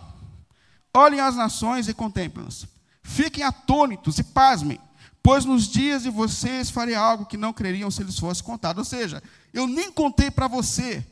olhem 0.92 1.20
as 1.20 1.36
nações 1.36 1.88
e 1.88 1.94
contemplem-nas, 1.94 2.66
fiquem 3.02 3.44
atônitos 3.44 4.18
e 4.18 4.24
pasmem, 4.24 4.80
pois 5.22 5.44
nos 5.44 5.66
dias 5.68 6.02
de 6.02 6.10
vocês 6.10 6.70
farei 6.70 6.94
algo 6.94 7.26
que 7.26 7.36
não 7.36 7.52
creriam 7.52 7.90
se 7.90 8.02
lhes 8.02 8.18
fosse 8.18 8.42
contado. 8.42 8.78
Ou 8.78 8.84
seja, 8.84 9.22
eu 9.52 9.66
nem 9.66 9.90
contei 9.90 10.30
para 10.30 10.48
você 10.48 11.04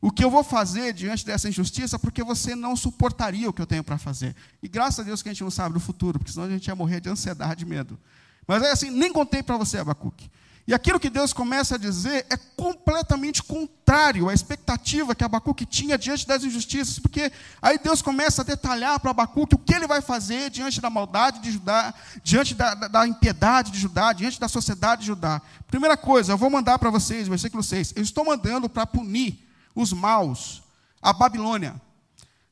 o 0.00 0.10
que 0.10 0.22
eu 0.22 0.30
vou 0.30 0.44
fazer 0.44 0.92
diante 0.92 1.24
dessa 1.24 1.48
injustiça, 1.48 1.98
porque 1.98 2.22
você 2.22 2.54
não 2.54 2.76
suportaria 2.76 3.48
o 3.48 3.52
que 3.52 3.60
eu 3.60 3.66
tenho 3.66 3.82
para 3.82 3.98
fazer. 3.98 4.36
E 4.62 4.68
graças 4.68 5.00
a 5.00 5.02
Deus 5.02 5.22
que 5.22 5.28
a 5.28 5.32
gente 5.32 5.42
não 5.42 5.50
sabe 5.50 5.74
do 5.74 5.80
futuro, 5.80 6.18
porque 6.18 6.32
senão 6.32 6.46
a 6.46 6.50
gente 6.50 6.66
ia 6.66 6.76
morrer 6.76 7.00
de 7.00 7.08
ansiedade 7.08 7.64
e 7.64 7.66
medo. 7.66 7.98
Mas 8.46 8.62
é 8.62 8.70
assim, 8.70 8.90
nem 8.90 9.12
contei 9.12 9.42
para 9.42 9.56
você, 9.56 9.78
Abacuque. 9.78 10.30
E 10.68 10.74
aquilo 10.74 10.98
que 10.98 11.08
Deus 11.08 11.32
começa 11.32 11.76
a 11.76 11.78
dizer 11.78 12.26
é 12.28 12.36
completamente 12.36 13.40
contrário 13.40 14.28
à 14.28 14.34
expectativa 14.34 15.14
que 15.14 15.22
Abacuque 15.22 15.64
tinha 15.64 15.96
diante 15.96 16.26
das 16.26 16.42
injustiças, 16.42 16.98
porque 16.98 17.30
aí 17.62 17.78
Deus 17.78 18.02
começa 18.02 18.42
a 18.42 18.44
detalhar 18.44 18.98
para 18.98 19.12
Abacuque 19.12 19.54
o 19.54 19.58
que 19.58 19.72
ele 19.72 19.86
vai 19.86 20.02
fazer 20.02 20.50
diante 20.50 20.80
da 20.80 20.90
maldade 20.90 21.38
de 21.38 21.52
Judá, 21.52 21.94
diante 22.20 22.52
da, 22.52 22.74
da, 22.74 22.88
da 22.88 23.06
impiedade 23.06 23.70
de 23.70 23.78
Judá, 23.78 24.12
diante 24.12 24.40
da 24.40 24.48
sociedade 24.48 25.02
de 25.02 25.06
Judá. 25.06 25.40
Primeira 25.68 25.96
coisa, 25.96 26.32
eu 26.32 26.38
vou 26.38 26.50
mandar 26.50 26.80
para 26.80 26.90
vocês, 26.90 27.28
versículo 27.28 27.62
6, 27.62 27.92
eu 27.94 28.02
estou 28.02 28.24
mandando 28.24 28.68
para 28.68 28.84
punir 28.84 29.48
os 29.72 29.92
maus, 29.92 30.64
a 31.00 31.12
Babilônia. 31.12 31.80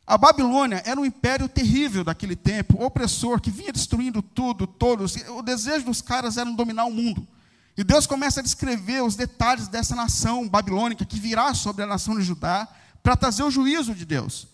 A 0.06 0.16
Babilônia 0.16 0.83
era 0.87 1.00
um 1.00 1.04
império 1.04 1.49
terrível 1.49 2.04
daquele 2.04 2.37
tempo, 2.37 2.80
opressor, 2.80 3.40
que 3.40 3.50
vinha 3.50 3.73
destruindo 3.73 4.23
tudo, 4.23 4.68
todos. 4.68 5.16
O 5.30 5.42
desejo 5.42 5.87
dos 5.87 6.00
caras 6.00 6.37
era 6.37 6.49
dominar 6.52 6.85
o 6.85 6.92
mundo. 6.92 7.26
E 7.76 7.83
Deus 7.83 8.07
começa 8.07 8.40
a 8.40 8.43
descrever 8.43 9.02
os 9.02 9.16
detalhes 9.16 9.66
dessa 9.69 9.97
nação 9.97 10.49
babilônica 10.49 11.04
que 11.04 11.19
virá 11.19 11.53
sobre 11.55 11.83
a 11.83 11.87
nação 11.87 12.16
de 12.16 12.22
Judá 12.22 12.68
para 13.03 13.16
trazer 13.16 13.42
o 13.42 13.51
juízo 13.51 13.94
de 13.94 14.05
Deus. 14.05 14.46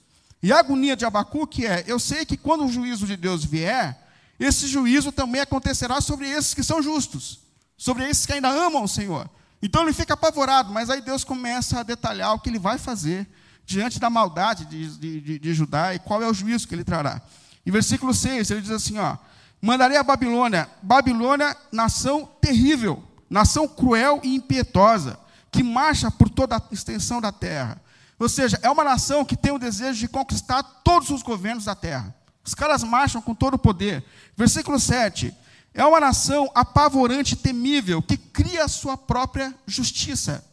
E 0.42 0.52
a 0.52 0.58
agonia 0.58 0.96
de 0.96 1.04
Abacuque 1.04 1.66
é: 1.66 1.84
eu 1.86 1.98
sei 1.98 2.24
que 2.24 2.36
quando 2.36 2.64
o 2.64 2.72
juízo 2.72 3.06
de 3.06 3.16
Deus 3.16 3.44
vier, 3.44 3.98
esse 4.38 4.66
juízo 4.66 5.12
também 5.12 5.40
acontecerá 5.40 6.00
sobre 6.00 6.28
esses 6.28 6.54
que 6.54 6.62
são 6.62 6.82
justos, 6.82 7.40
sobre 7.76 8.08
esses 8.08 8.24
que 8.24 8.32
ainda 8.32 8.48
amam 8.48 8.84
o 8.84 8.88
Senhor. 8.88 9.28
Então 9.62 9.82
ele 9.82 9.92
fica 9.92 10.14
apavorado, 10.14 10.72
mas 10.72 10.88
aí 10.88 11.02
Deus 11.02 11.22
começa 11.22 11.80
a 11.80 11.82
detalhar 11.82 12.34
o 12.34 12.40
que 12.40 12.48
ele 12.48 12.58
vai 12.58 12.78
fazer 12.78 13.28
diante 13.66 14.00
da 14.00 14.08
maldade 14.08 14.64
de, 14.64 15.20
de, 15.20 15.38
de 15.38 15.54
Judá 15.54 15.94
e 15.94 15.98
qual 15.98 16.22
é 16.22 16.26
o 16.26 16.32
juízo 16.32 16.66
que 16.66 16.74
ele 16.74 16.84
trará. 16.84 17.20
Em 17.64 17.70
versículo 17.70 18.14
6, 18.14 18.50
ele 18.50 18.62
diz 18.62 18.70
assim: 18.70 18.98
ó, 18.98 19.18
mandarei 19.60 19.98
a 19.98 20.02
Babilônia, 20.02 20.68
Babilônia, 20.82 21.54
nação 21.70 22.26
terrível, 22.40 23.04
nação 23.30 23.68
cruel 23.68 24.20
e 24.24 24.34
impietosa, 24.34 25.18
que 25.50 25.62
marcha 25.62 26.10
por 26.10 26.28
toda 26.28 26.56
a 26.56 26.62
extensão 26.72 27.20
da 27.20 27.30
terra. 27.30 27.80
Ou 28.18 28.28
seja, 28.28 28.58
é 28.62 28.70
uma 28.70 28.84
nação 28.84 29.24
que 29.24 29.36
tem 29.36 29.52
o 29.52 29.58
desejo 29.58 30.00
de 30.00 30.08
conquistar 30.08 30.62
todos 30.62 31.08
os 31.10 31.22
governos 31.22 31.64
da 31.64 31.74
terra. 31.74 32.14
Os 32.44 32.54
caras 32.54 32.82
marcham 32.82 33.22
com 33.22 33.34
todo 33.34 33.54
o 33.54 33.58
poder. 33.58 34.04
Versículo 34.36 34.78
7. 34.78 35.32
É 35.72 35.84
uma 35.84 36.00
nação 36.00 36.50
apavorante 36.54 37.34
e 37.34 37.36
temível, 37.36 38.02
que 38.02 38.16
cria 38.16 38.64
a 38.64 38.68
sua 38.68 38.96
própria 38.96 39.54
justiça. 39.66 40.44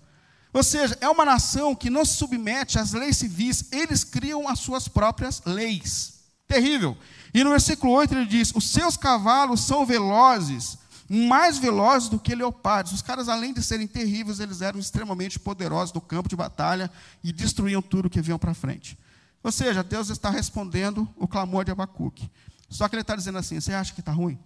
Ou 0.53 0.63
seja, 0.63 0.97
é 1.01 1.09
uma 1.09 1.25
nação 1.25 1.75
que 1.75 1.89
não 1.89 2.05
se 2.05 2.13
submete 2.13 2.79
às 2.79 2.93
leis 2.93 3.17
civis, 3.17 3.65
eles 3.71 4.03
criam 4.03 4.47
as 4.47 4.59
suas 4.59 4.87
próprias 4.87 5.41
leis. 5.45 6.19
Terrível. 6.47 6.97
E 7.33 7.43
no 7.43 7.49
versículo 7.49 7.91
8 7.93 8.13
ele 8.13 8.25
diz: 8.25 8.53
Os 8.55 8.69
seus 8.69 8.95
cavalos 8.95 9.61
são 9.61 9.85
velozes, 9.85 10.77
mais 11.09 11.57
velozes 11.57 12.09
do 12.09 12.19
que 12.19 12.35
leopardos. 12.35 12.91
Os 12.91 13.01
caras, 13.01 13.29
além 13.29 13.53
de 13.53 13.61
serem 13.63 13.87
terríveis, 13.87 14.39
eles 14.39 14.61
eram 14.61 14.79
extremamente 14.79 15.39
poderosos 15.39 15.93
no 15.93 16.01
campo 16.01 16.27
de 16.27 16.35
batalha 16.35 16.91
e 17.23 17.31
destruíam 17.31 17.81
tudo 17.81 18.09
que 18.09 18.21
vinham 18.21 18.39
para 18.39 18.53
frente. 18.53 18.97
Ou 19.43 19.51
seja, 19.51 19.83
Deus 19.83 20.09
está 20.09 20.29
respondendo 20.29 21.07
o 21.15 21.27
clamor 21.27 21.63
de 21.63 21.71
Abacuque. 21.71 22.29
Só 22.69 22.87
que 22.89 22.95
ele 22.95 23.01
está 23.01 23.15
dizendo 23.15 23.37
assim: 23.37 23.59
Você 23.59 23.73
acha 23.73 23.93
que 23.93 24.01
está 24.01 24.11
ruim? 24.11 24.37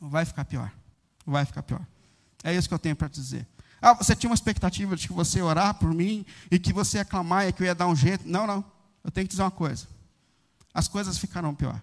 vai 0.00 0.24
ficar 0.24 0.44
pior. 0.44 0.70
Vai 1.24 1.44
ficar 1.44 1.62
pior. 1.62 1.84
É 2.44 2.54
isso 2.54 2.68
que 2.68 2.74
eu 2.74 2.78
tenho 2.78 2.94
para 2.94 3.08
dizer. 3.08 3.46
Ah, 3.80 3.94
você 3.94 4.14
tinha 4.14 4.30
uma 4.30 4.34
expectativa 4.34 4.96
de 4.96 5.06
que 5.06 5.12
você 5.12 5.38
ia 5.38 5.44
orar 5.44 5.74
por 5.74 5.92
mim 5.92 6.24
e 6.50 6.58
que 6.58 6.72
você 6.72 6.98
ia 6.98 7.04
clamar 7.04 7.46
e 7.46 7.52
que 7.52 7.62
eu 7.62 7.66
ia 7.66 7.74
dar 7.74 7.86
um 7.86 7.96
jeito. 7.96 8.28
Não, 8.28 8.46
não. 8.46 8.64
Eu 9.02 9.10
tenho 9.10 9.26
que 9.26 9.30
dizer 9.30 9.42
uma 9.42 9.50
coisa. 9.50 9.86
As 10.72 10.88
coisas 10.88 11.18
ficarão 11.18 11.54
pior. 11.54 11.80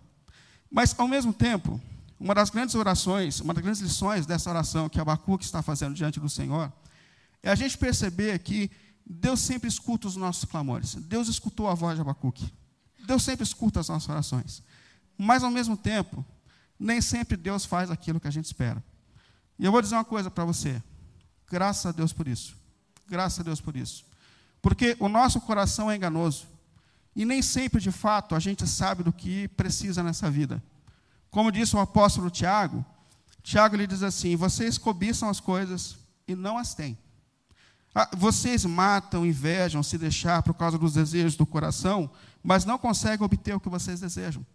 Mas, 0.72 0.98
ao 0.98 1.08
mesmo 1.08 1.34
tempo, 1.34 1.80
uma 2.24 2.34
das 2.34 2.50
grandes 2.50 2.74
orações, 2.74 3.42
uma 3.42 3.54
das 3.54 3.62
grandes 3.62 3.82
lições 3.82 4.26
dessa 4.26 4.50
oração 4.50 4.88
que 4.88 4.98
Abacuque 4.98 5.44
está 5.44 5.62
fazendo 5.62 5.94
diante 5.94 6.22
do 6.22 6.30
Senhor, 6.30 6.72
é 7.44 7.52
a 7.52 7.56
gente 7.56 7.78
perceber 7.78 8.40
que 8.40 8.72
Deus 9.06 9.42
sempre 9.42 9.68
escuta 9.68 10.08
os 10.08 10.16
nossos 10.16 10.46
clamores. 10.46 10.96
Deus 10.96 11.28
escutou 11.28 11.68
a 11.68 11.74
voz 11.74 11.96
de 11.96 12.02
Abacuque. 12.02 12.50
Deus 13.06 13.24
sempre 13.24 13.44
escuta 13.44 13.82
as 13.82 13.90
nossas 13.90 14.08
orações. 14.08 14.64
Mas, 15.18 15.44
ao 15.44 15.52
mesmo 15.52 15.76
tempo, 15.76 16.26
nem 16.80 17.02
sempre 17.02 17.36
Deus 17.36 17.66
faz 17.66 17.92
aquilo 17.92 18.22
que 18.22 18.28
a 18.30 18.32
gente 18.32 18.46
espera. 18.46 18.82
E 19.60 19.66
eu 19.66 19.72
vou 19.74 19.82
dizer 19.82 19.96
uma 19.96 20.06
coisa 20.06 20.32
para 20.32 20.46
você. 20.46 20.82
Graças 21.52 21.88
a 21.88 21.92
Deus 21.92 22.14
por 22.14 22.26
isso. 22.26 22.56
Graças 23.06 23.42
a 23.42 23.44
Deus 23.44 23.60
por 23.60 23.76
isso. 23.76 24.06
Porque 24.62 24.96
o 24.98 25.10
nosso 25.10 25.42
coração 25.42 25.92
é 25.92 25.98
enganoso. 25.98 26.48
E 27.14 27.26
nem 27.26 27.42
sempre, 27.42 27.82
de 27.82 27.92
fato, 27.92 28.34
a 28.34 28.40
gente 28.40 28.66
sabe 28.66 29.04
do 29.04 29.12
que 29.12 29.50
precisa 29.50 30.02
nessa 30.02 30.32
vida. 30.32 30.64
Como 31.34 31.52
disse 31.52 31.76
o 31.76 31.80
apóstolo 31.80 32.30
Tiago, 32.30 32.86
Tiago 33.42 33.76
lhe 33.76 33.88
diz 33.88 34.04
assim: 34.04 34.36
Vocês 34.36 34.78
cobiçam 34.78 35.28
as 35.28 35.40
coisas 35.40 35.98
e 36.28 36.36
não 36.36 36.60
as 36.60 36.76
têm. 36.76 36.96
Ah, 37.94 38.08
vocês 38.16 38.64
matam, 38.66 39.26
invejam, 39.26 39.82
se 39.82 39.98
deixar 39.98 40.44
por 40.44 40.54
causa 40.54 40.78
dos 40.78 40.94
desejos 40.94 41.36
do 41.36 41.44
coração, 41.44 42.08
mas 42.44 42.66
não 42.66 42.78
conseguem 42.78 43.26
obter 43.26 43.56
o 43.56 43.60
que 43.60 43.68
vocês 43.68 44.00
desejam. 44.00 44.46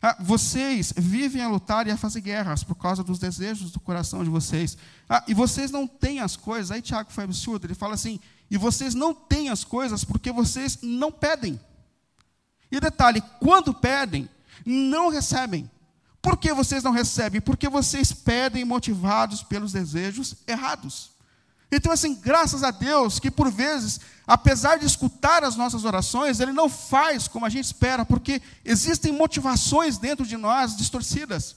Ah, 0.00 0.16
vocês 0.18 0.94
vivem 0.96 1.42
a 1.42 1.48
lutar 1.48 1.86
e 1.86 1.90
a 1.90 1.96
fazer 1.96 2.22
guerras 2.22 2.64
por 2.64 2.76
causa 2.76 3.04
dos 3.04 3.18
desejos 3.18 3.70
do 3.70 3.78
coração 3.78 4.24
de 4.24 4.30
vocês. 4.30 4.78
Ah, 5.06 5.22
e 5.28 5.34
vocês 5.34 5.70
não 5.70 5.86
têm 5.86 6.20
as 6.20 6.36
coisas. 6.36 6.70
Aí 6.70 6.80
Tiago 6.80 7.12
foi 7.12 7.24
absurdo. 7.24 7.66
Ele 7.66 7.74
fala 7.74 7.92
assim: 7.92 8.18
e 8.50 8.56
vocês 8.56 8.94
não 8.94 9.12
têm 9.12 9.50
as 9.50 9.62
coisas 9.62 10.04
porque 10.04 10.32
vocês 10.32 10.78
não 10.80 11.12
pedem. 11.12 11.60
E 12.72 12.80
detalhe: 12.80 13.22
quando 13.40 13.74
pedem, 13.74 14.26
não 14.64 15.10
recebem. 15.10 15.70
Por 16.20 16.36
que 16.36 16.52
vocês 16.52 16.82
não 16.82 16.92
recebem? 16.92 17.40
Porque 17.40 17.68
vocês 17.68 18.12
pedem 18.12 18.64
motivados 18.64 19.42
pelos 19.42 19.72
desejos 19.72 20.34
errados. 20.46 21.12
Então, 21.70 21.92
assim, 21.92 22.14
graças 22.14 22.64
a 22.64 22.70
Deus 22.70 23.18
que 23.18 23.30
por 23.30 23.50
vezes, 23.50 24.00
apesar 24.26 24.78
de 24.78 24.86
escutar 24.86 25.44
as 25.44 25.54
nossas 25.54 25.84
orações, 25.84 26.40
Ele 26.40 26.52
não 26.52 26.68
faz 26.68 27.28
como 27.28 27.44
a 27.44 27.48
gente 27.48 27.66
espera, 27.66 28.06
porque 28.06 28.40
existem 28.64 29.12
motivações 29.12 29.98
dentro 29.98 30.26
de 30.26 30.36
nós 30.36 30.76
distorcidas. 30.76 31.56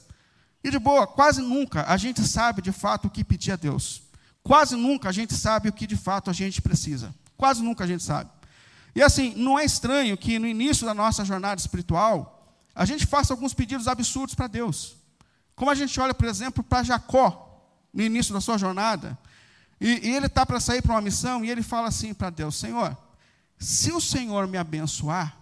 E 0.62 0.70
de 0.70 0.78
boa, 0.78 1.06
quase 1.06 1.40
nunca 1.40 1.84
a 1.88 1.96
gente 1.96 2.22
sabe 2.22 2.62
de 2.62 2.72
fato 2.72 3.06
o 3.06 3.10
que 3.10 3.24
pedir 3.24 3.52
a 3.52 3.56
Deus. 3.56 4.02
Quase 4.42 4.76
nunca 4.76 5.08
a 5.08 5.12
gente 5.12 5.34
sabe 5.34 5.68
o 5.68 5.72
que 5.72 5.86
de 5.86 5.96
fato 5.96 6.30
a 6.30 6.32
gente 6.32 6.60
precisa. 6.60 7.14
Quase 7.36 7.62
nunca 7.62 7.84
a 7.84 7.86
gente 7.86 8.02
sabe. 8.02 8.30
E 8.94 9.02
assim, 9.02 9.34
não 9.34 9.58
é 9.58 9.64
estranho 9.64 10.16
que 10.16 10.38
no 10.38 10.46
início 10.46 10.84
da 10.84 10.92
nossa 10.92 11.24
jornada 11.24 11.60
espiritual, 11.60 12.41
a 12.74 12.84
gente 12.84 13.06
faça 13.06 13.32
alguns 13.32 13.54
pedidos 13.54 13.86
absurdos 13.86 14.34
para 14.34 14.46
Deus. 14.46 14.96
Como 15.54 15.70
a 15.70 15.74
gente 15.74 15.98
olha, 16.00 16.14
por 16.14 16.26
exemplo, 16.26 16.64
para 16.64 16.82
Jacó, 16.82 17.48
no 17.92 18.02
início 18.02 18.32
da 18.32 18.40
sua 18.40 18.56
jornada, 18.56 19.18
e, 19.80 20.08
e 20.08 20.14
ele 20.14 20.26
está 20.26 20.46
para 20.46 20.60
sair 20.60 20.80
para 20.80 20.92
uma 20.92 21.00
missão, 21.00 21.44
e 21.44 21.50
ele 21.50 21.62
fala 21.62 21.88
assim 21.88 22.14
para 22.14 22.30
Deus: 22.30 22.56
Senhor, 22.56 22.96
se 23.58 23.92
o 23.92 24.00
Senhor 24.00 24.46
me 24.46 24.56
abençoar, 24.56 25.36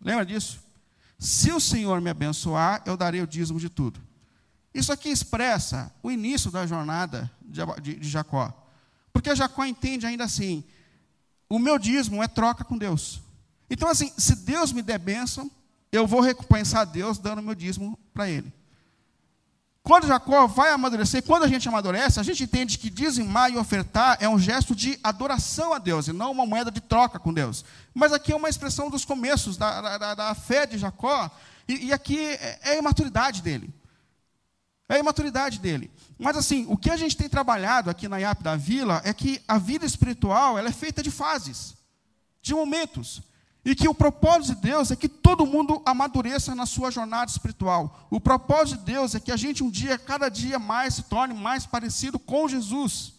lembra 0.00 0.24
disso? 0.24 0.60
Se 1.18 1.50
o 1.50 1.60
Senhor 1.60 2.00
me 2.00 2.10
abençoar, 2.10 2.82
eu 2.86 2.96
darei 2.96 3.22
o 3.22 3.26
dízimo 3.26 3.58
de 3.58 3.68
tudo. 3.68 4.00
Isso 4.72 4.92
aqui 4.92 5.08
expressa 5.08 5.94
o 6.02 6.10
início 6.10 6.50
da 6.50 6.66
jornada 6.66 7.30
de, 7.40 7.60
de, 7.80 7.94
de 8.00 8.08
Jacó. 8.08 8.52
Porque 9.12 9.34
Jacó 9.34 9.64
entende 9.64 10.06
ainda 10.06 10.24
assim: 10.24 10.64
o 11.48 11.58
meu 11.58 11.78
dízimo 11.78 12.22
é 12.22 12.28
troca 12.28 12.64
com 12.64 12.76
Deus. 12.76 13.22
Então, 13.70 13.88
assim, 13.88 14.12
se 14.18 14.36
Deus 14.36 14.72
me 14.72 14.82
der 14.82 14.98
bênção, 14.98 15.50
eu 15.94 16.08
vou 16.08 16.20
recompensar 16.20 16.84
Deus 16.84 17.18
dando 17.18 17.40
meu 17.40 17.54
dízimo 17.54 17.96
para 18.12 18.28
ele. 18.28 18.52
Quando 19.80 20.08
Jacó 20.08 20.46
vai 20.46 20.70
amadurecer, 20.70 21.22
quando 21.22 21.44
a 21.44 21.48
gente 21.48 21.68
amadurece, 21.68 22.18
a 22.18 22.22
gente 22.22 22.42
entende 22.42 22.78
que 22.78 22.90
dizimar 22.90 23.52
e 23.52 23.56
ofertar 23.56 24.16
é 24.18 24.28
um 24.28 24.38
gesto 24.38 24.74
de 24.74 24.98
adoração 25.04 25.72
a 25.72 25.78
Deus, 25.78 26.08
e 26.08 26.12
não 26.12 26.32
uma 26.32 26.46
moeda 26.46 26.70
de 26.70 26.80
troca 26.80 27.18
com 27.18 27.32
Deus. 27.32 27.64
Mas 27.94 28.12
aqui 28.12 28.32
é 28.32 28.36
uma 28.36 28.48
expressão 28.48 28.90
dos 28.90 29.04
começos 29.04 29.56
da, 29.56 29.98
da, 29.98 30.14
da 30.14 30.34
fé 30.34 30.66
de 30.66 30.78
Jacó, 30.78 31.30
e, 31.68 31.86
e 31.86 31.92
aqui 31.92 32.18
é, 32.18 32.58
é 32.62 32.70
a 32.70 32.76
imaturidade 32.76 33.40
dele. 33.40 33.72
É 34.88 34.96
a 34.96 34.98
imaturidade 34.98 35.60
dele. 35.60 35.90
Mas 36.18 36.36
assim, 36.36 36.66
o 36.68 36.76
que 36.76 36.90
a 36.90 36.96
gente 36.96 37.16
tem 37.16 37.28
trabalhado 37.28 37.88
aqui 37.88 38.08
na 38.08 38.18
IAP 38.18 38.42
da 38.42 38.56
Vila 38.56 39.00
é 39.04 39.12
que 39.12 39.40
a 39.46 39.58
vida 39.58 39.86
espiritual 39.86 40.58
ela 40.58 40.70
é 40.70 40.72
feita 40.72 41.02
de 41.02 41.10
fases, 41.10 41.74
de 42.42 42.52
momentos. 42.52 43.22
E 43.64 43.74
que 43.74 43.88
o 43.88 43.94
propósito 43.94 44.54
de 44.54 44.60
Deus 44.60 44.90
é 44.90 44.96
que 44.96 45.08
todo 45.08 45.46
mundo 45.46 45.80
amadureça 45.86 46.54
na 46.54 46.66
sua 46.66 46.90
jornada 46.90 47.30
espiritual. 47.30 48.06
O 48.10 48.20
propósito 48.20 48.78
de 48.78 48.92
Deus 48.92 49.14
é 49.14 49.20
que 49.20 49.32
a 49.32 49.36
gente 49.36 49.64
um 49.64 49.70
dia, 49.70 49.96
cada 49.96 50.28
dia 50.28 50.58
mais, 50.58 50.94
se 50.94 51.02
torne 51.04 51.32
mais 51.32 51.64
parecido 51.64 52.18
com 52.18 52.46
Jesus. 52.46 53.14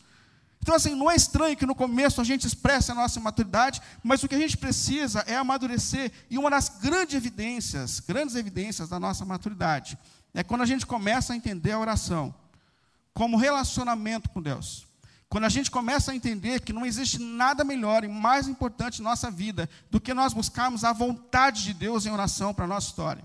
Então, 0.66 0.74
assim, 0.74 0.96
não 0.96 1.12
é 1.12 1.16
estranho 1.16 1.56
que 1.56 1.66
no 1.66 1.76
começo 1.76 2.20
a 2.20 2.24
gente 2.24 2.48
expresse 2.48 2.92
a 2.92 2.96
nossa 2.96 3.20
maturidade, 3.20 3.82
mas 4.04 4.24
o 4.24 4.28
que 4.28 4.34
a 4.34 4.40
gente 4.40 4.58
precisa 4.58 5.24
é 5.28 5.36
amadurecer. 5.36 6.12
E 6.28 6.40
uma 6.40 6.50
das 6.50 6.70
grandes 6.70 7.14
evidências, 7.14 8.00
grandes 8.00 8.36
evidências 8.36 8.90
da 8.90 9.00
nossa 9.00 9.24
maturidade, 9.24 9.98
é 10.34 10.44
quando 10.44 10.62
a 10.62 10.66
gente 10.66 10.86
começa 10.86 11.34
a 11.34 11.36
entender 11.36 11.72
a 11.72 11.80
oração 11.80 12.34
como 13.14 13.38
relacionamento 13.38 14.30
com 14.30 14.42
Deus. 14.42 14.86
Quando 15.36 15.44
a 15.44 15.50
gente 15.50 15.70
começa 15.70 16.14
a 16.14 16.16
entender 16.16 16.62
que 16.62 16.72
não 16.72 16.86
existe 16.86 17.20
nada 17.20 17.66
melhor 17.66 18.06
e 18.06 18.08
mais 18.08 18.48
importante 18.48 19.02
na 19.02 19.10
nossa 19.10 19.30
vida 19.30 19.70
do 19.92 20.00
que 20.00 20.14
nós 20.14 20.32
buscarmos 20.32 20.86
a 20.86 20.94
vontade 20.94 21.66
de 21.66 21.74
Deus 21.74 22.06
em 22.06 22.10
oração 22.10 22.54
para 22.54 22.64
a 22.64 22.68
nossa 22.70 22.88
história. 22.88 23.22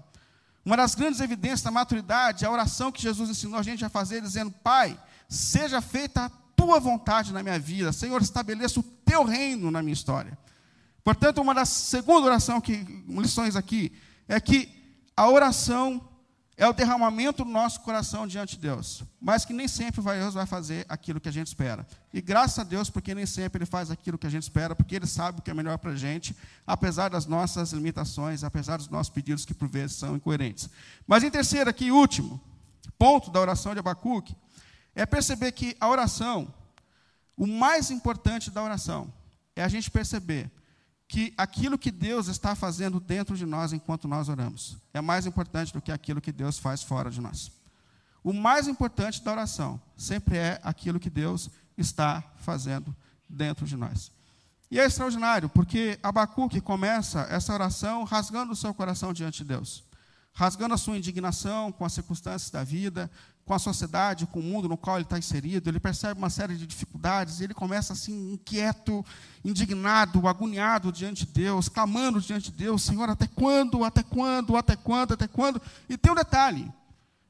Uma 0.64 0.76
das 0.76 0.96
grandes 0.96 1.20
evidências 1.20 1.62
da 1.62 1.70
maturidade 1.70 2.44
é 2.44 2.48
a 2.48 2.50
oração 2.50 2.90
que 2.90 3.00
Jesus 3.00 3.30
ensinou 3.30 3.60
a 3.60 3.62
gente 3.62 3.84
a 3.84 3.88
fazer, 3.88 4.20
dizendo: 4.20 4.50
Pai, 4.50 5.00
seja 5.28 5.80
feita 5.80 6.24
a 6.24 6.30
tua 6.56 6.80
vontade 6.80 7.32
na 7.32 7.44
minha 7.44 7.60
vida, 7.60 7.92
Senhor, 7.92 8.20
estabeleça 8.20 8.80
o 8.80 8.82
teu 9.04 9.22
reino 9.22 9.70
na 9.70 9.80
minha 9.80 9.94
história. 9.94 10.36
Portanto, 11.04 11.40
uma 11.40 11.54
das 11.54 11.68
segunda 11.68 12.26
oração 12.26 12.60
que 12.60 13.04
lições 13.06 13.54
aqui 13.54 13.92
é 14.26 14.40
que 14.40 14.68
a 15.16 15.28
oração 15.28 16.09
é 16.60 16.68
o 16.68 16.74
derramamento 16.74 17.42
do 17.42 17.50
nosso 17.50 17.80
coração 17.80 18.26
diante 18.26 18.56
de 18.56 18.60
Deus. 18.60 19.02
Mas 19.18 19.46
que 19.46 19.52
nem 19.54 19.66
sempre 19.66 20.02
Deus 20.02 20.34
vai 20.34 20.44
fazer 20.44 20.84
aquilo 20.90 21.18
que 21.18 21.26
a 21.26 21.32
gente 21.32 21.46
espera. 21.46 21.86
E 22.12 22.20
graças 22.20 22.58
a 22.58 22.64
Deus, 22.64 22.90
porque 22.90 23.14
nem 23.14 23.24
sempre 23.24 23.56
Ele 23.56 23.64
faz 23.64 23.90
aquilo 23.90 24.18
que 24.18 24.26
a 24.26 24.30
gente 24.30 24.42
espera, 24.42 24.76
porque 24.76 24.94
Ele 24.94 25.06
sabe 25.06 25.38
o 25.38 25.42
que 25.42 25.50
é 25.50 25.54
melhor 25.54 25.78
para 25.78 25.92
a 25.92 25.96
gente, 25.96 26.36
apesar 26.66 27.08
das 27.08 27.24
nossas 27.24 27.72
limitações, 27.72 28.44
apesar 28.44 28.76
dos 28.76 28.90
nossos 28.90 29.10
pedidos 29.10 29.46
que 29.46 29.54
por 29.54 29.68
vezes 29.68 29.96
são 29.96 30.14
incoerentes. 30.14 30.68
Mas 31.06 31.24
em 31.24 31.30
terceiro 31.30 31.70
aqui, 31.70 31.90
último, 31.90 32.38
ponto 32.98 33.30
da 33.30 33.40
oração 33.40 33.72
de 33.72 33.80
Abacuque, 33.80 34.36
é 34.94 35.06
perceber 35.06 35.52
que 35.52 35.74
a 35.80 35.88
oração, 35.88 36.52
o 37.38 37.46
mais 37.46 37.90
importante 37.90 38.50
da 38.50 38.62
oração, 38.62 39.10
é 39.56 39.64
a 39.64 39.68
gente 39.68 39.90
perceber 39.90 40.50
que 41.10 41.34
aquilo 41.36 41.76
que 41.76 41.90
Deus 41.90 42.28
está 42.28 42.54
fazendo 42.54 43.00
dentro 43.00 43.36
de 43.36 43.44
nós 43.44 43.72
enquanto 43.72 44.06
nós 44.06 44.28
oramos 44.28 44.76
é 44.94 45.00
mais 45.00 45.26
importante 45.26 45.72
do 45.72 45.82
que 45.82 45.90
aquilo 45.90 46.20
que 46.20 46.30
Deus 46.30 46.56
faz 46.56 46.84
fora 46.84 47.10
de 47.10 47.20
nós. 47.20 47.50
O 48.22 48.32
mais 48.32 48.68
importante 48.68 49.20
da 49.20 49.32
oração 49.32 49.82
sempre 49.96 50.36
é 50.36 50.60
aquilo 50.62 51.00
que 51.00 51.10
Deus 51.10 51.50
está 51.76 52.22
fazendo 52.36 52.94
dentro 53.28 53.66
de 53.66 53.76
nós. 53.76 54.12
E 54.70 54.78
é 54.78 54.84
extraordinário, 54.84 55.48
porque 55.48 55.98
Abacuque 56.00 56.60
começa 56.60 57.22
essa 57.22 57.52
oração 57.52 58.04
rasgando 58.04 58.52
o 58.52 58.56
seu 58.56 58.72
coração 58.72 59.12
diante 59.12 59.38
de 59.38 59.46
Deus, 59.46 59.82
rasgando 60.32 60.74
a 60.74 60.78
sua 60.78 60.96
indignação 60.96 61.72
com 61.72 61.84
as 61.84 61.92
circunstâncias 61.92 62.52
da 62.52 62.62
vida, 62.62 63.10
com 63.50 63.54
a 63.54 63.58
sociedade, 63.58 64.28
com 64.28 64.38
o 64.38 64.42
mundo 64.44 64.68
no 64.68 64.76
qual 64.76 64.94
ele 64.94 65.02
está 65.02 65.18
inserido, 65.18 65.68
ele 65.68 65.80
percebe 65.80 66.16
uma 66.20 66.30
série 66.30 66.56
de 66.56 66.68
dificuldades, 66.68 67.40
e 67.40 67.44
ele 67.44 67.52
começa 67.52 67.92
assim, 67.92 68.34
inquieto, 68.34 69.04
indignado, 69.44 70.28
agoniado 70.28 70.92
diante 70.92 71.26
de 71.26 71.32
Deus, 71.32 71.68
clamando 71.68 72.20
diante 72.20 72.44
de 72.52 72.56
Deus, 72.56 72.80
Senhor, 72.80 73.10
até 73.10 73.26
quando, 73.26 73.82
até 73.82 74.04
quando, 74.04 74.56
até 74.56 74.76
quando, 74.76 75.14
até 75.14 75.26
quando? 75.26 75.60
E 75.88 75.98
tem 75.98 76.12
um 76.12 76.14
detalhe: 76.14 76.72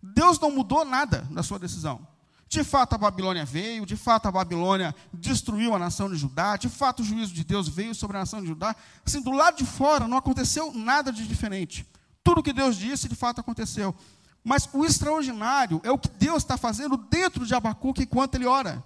Deus 0.03 0.39
não 0.39 0.51
mudou 0.51 0.85
nada 0.85 1.27
na 1.31 1.43
sua 1.43 1.59
decisão. 1.59 2.07
De 2.47 2.63
fato, 2.63 2.93
a 2.97 2.99
Babilônia 2.99 3.47
veio, 3.47 3.87
de 3.87 3.97
fato, 3.97 4.27
a 4.27 4.31
Babilônia 4.31 4.95
destruiu 5.15 5.75
a 5.75 5.79
nação 5.79 6.11
de 6.11 6.17
Judá, 6.17 6.59
de 6.59 6.69
fato, 6.69 7.01
o 7.01 7.05
juízo 7.05 7.33
de 7.33 7.45
Deus 7.45 7.67
veio 7.67 7.95
sobre 7.95 8.19
a 8.19 8.21
nação 8.21 8.43
de 8.43 8.49
Judá. 8.49 8.77
Assim, 9.07 9.23
do 9.23 9.31
lado 9.31 9.57
de 9.57 9.65
fora 9.65 10.07
não 10.07 10.19
aconteceu 10.19 10.71
nada 10.75 11.11
de 11.11 11.27
diferente. 11.27 11.87
Tudo 12.23 12.43
que 12.43 12.53
Deus 12.53 12.77
disse, 12.77 13.09
de 13.09 13.17
fato, 13.17 13.41
aconteceu. 13.41 13.97
Mas 14.43 14.69
o 14.73 14.85
extraordinário 14.85 15.81
é 15.85 15.91
o 15.91 15.99
que 15.99 16.09
Deus 16.09 16.39
está 16.39 16.57
fazendo 16.57 16.97
dentro 16.97 17.47
de 17.47 17.55
Abacuque 17.55 18.03
enquanto 18.03 18.37
ele 18.37 18.47
ora. 18.47 18.83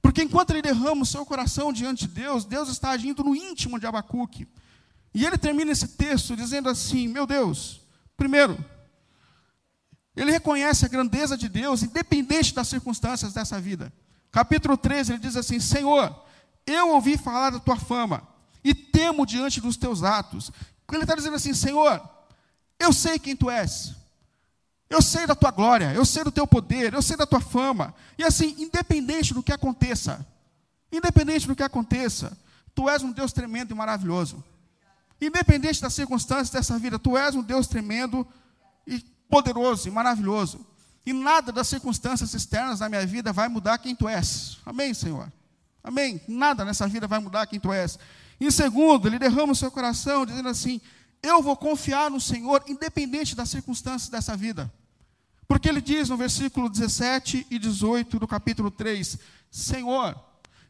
Porque 0.00 0.22
enquanto 0.22 0.50
ele 0.50 0.60
derrama 0.60 1.02
o 1.02 1.06
seu 1.06 1.24
coração 1.24 1.72
diante 1.72 2.06
de 2.06 2.14
Deus, 2.14 2.44
Deus 2.44 2.68
está 2.68 2.90
agindo 2.90 3.22
no 3.22 3.34
íntimo 3.34 3.78
de 3.78 3.86
Abacuque. 3.86 4.46
E 5.14 5.24
ele 5.24 5.38
termina 5.38 5.72
esse 5.72 5.88
texto 5.88 6.36
dizendo 6.36 6.68
assim: 6.68 7.06
Meu 7.06 7.26
Deus, 7.26 7.80
primeiro, 8.16 8.62
ele 10.14 10.30
reconhece 10.30 10.84
a 10.84 10.88
grandeza 10.88 11.36
de 11.36 11.48
Deus, 11.48 11.82
independente 11.82 12.54
das 12.54 12.68
circunstâncias 12.68 13.32
dessa 13.32 13.60
vida. 13.60 13.92
Capítulo 14.30 14.76
13, 14.76 15.12
ele 15.12 15.20
diz 15.20 15.36
assim: 15.36 15.60
Senhor, 15.60 16.14
eu 16.66 16.90
ouvi 16.90 17.16
falar 17.16 17.50
da 17.50 17.60
tua 17.60 17.76
fama 17.76 18.26
e 18.64 18.74
temo 18.74 19.24
diante 19.24 19.60
dos 19.60 19.76
teus 19.76 20.02
atos. 20.02 20.50
Ele 20.92 21.02
está 21.02 21.14
dizendo 21.14 21.36
assim: 21.36 21.54
Senhor, 21.54 22.02
eu 22.78 22.92
sei 22.92 23.18
quem 23.18 23.34
tu 23.34 23.48
és. 23.48 23.94
Eu 24.92 25.00
sei 25.00 25.26
da 25.26 25.34
tua 25.34 25.50
glória, 25.50 25.90
eu 25.94 26.04
sei 26.04 26.22
do 26.22 26.30
teu 26.30 26.46
poder, 26.46 26.92
eu 26.92 27.00
sei 27.00 27.16
da 27.16 27.24
tua 27.24 27.40
fama. 27.40 27.94
E 28.18 28.22
assim, 28.22 28.54
independente 28.58 29.32
do 29.32 29.42
que 29.42 29.50
aconteça, 29.50 30.24
independente 30.92 31.46
do 31.46 31.56
que 31.56 31.62
aconteça, 31.62 32.36
tu 32.74 32.90
és 32.90 33.02
um 33.02 33.10
Deus 33.10 33.32
tremendo 33.32 33.70
e 33.70 33.74
maravilhoso. 33.74 34.44
Independente 35.18 35.80
das 35.80 35.94
circunstâncias 35.94 36.50
dessa 36.50 36.78
vida, 36.78 36.98
tu 36.98 37.16
és 37.16 37.34
um 37.34 37.40
Deus 37.42 37.66
tremendo 37.66 38.26
e 38.86 38.98
poderoso 39.30 39.88
e 39.88 39.90
maravilhoso. 39.90 40.60
E 41.06 41.14
nada 41.14 41.50
das 41.50 41.68
circunstâncias 41.68 42.34
externas 42.34 42.80
da 42.80 42.88
minha 42.90 43.06
vida 43.06 43.32
vai 43.32 43.48
mudar 43.48 43.78
quem 43.78 43.96
tu 43.96 44.06
és. 44.06 44.58
Amém, 44.66 44.92
Senhor? 44.92 45.32
Amém? 45.82 46.20
Nada 46.28 46.66
nessa 46.66 46.86
vida 46.86 47.08
vai 47.08 47.18
mudar 47.18 47.46
quem 47.46 47.58
tu 47.58 47.72
és. 47.72 47.98
Em 48.38 48.50
segundo, 48.50 49.08
ele 49.08 49.18
derrama 49.18 49.54
o 49.54 49.56
seu 49.56 49.70
coração, 49.70 50.26
dizendo 50.26 50.50
assim: 50.50 50.82
Eu 51.22 51.42
vou 51.42 51.56
confiar 51.56 52.10
no 52.10 52.20
Senhor, 52.20 52.62
independente 52.68 53.34
das 53.34 53.48
circunstâncias 53.48 54.10
dessa 54.10 54.36
vida. 54.36 54.70
Porque 55.46 55.68
ele 55.68 55.80
diz 55.80 56.08
no 56.08 56.16
versículo 56.16 56.68
17 56.68 57.46
e 57.50 57.58
18 57.58 58.18
do 58.18 58.26
capítulo 58.26 58.70
3: 58.70 59.18
Senhor, 59.50 60.18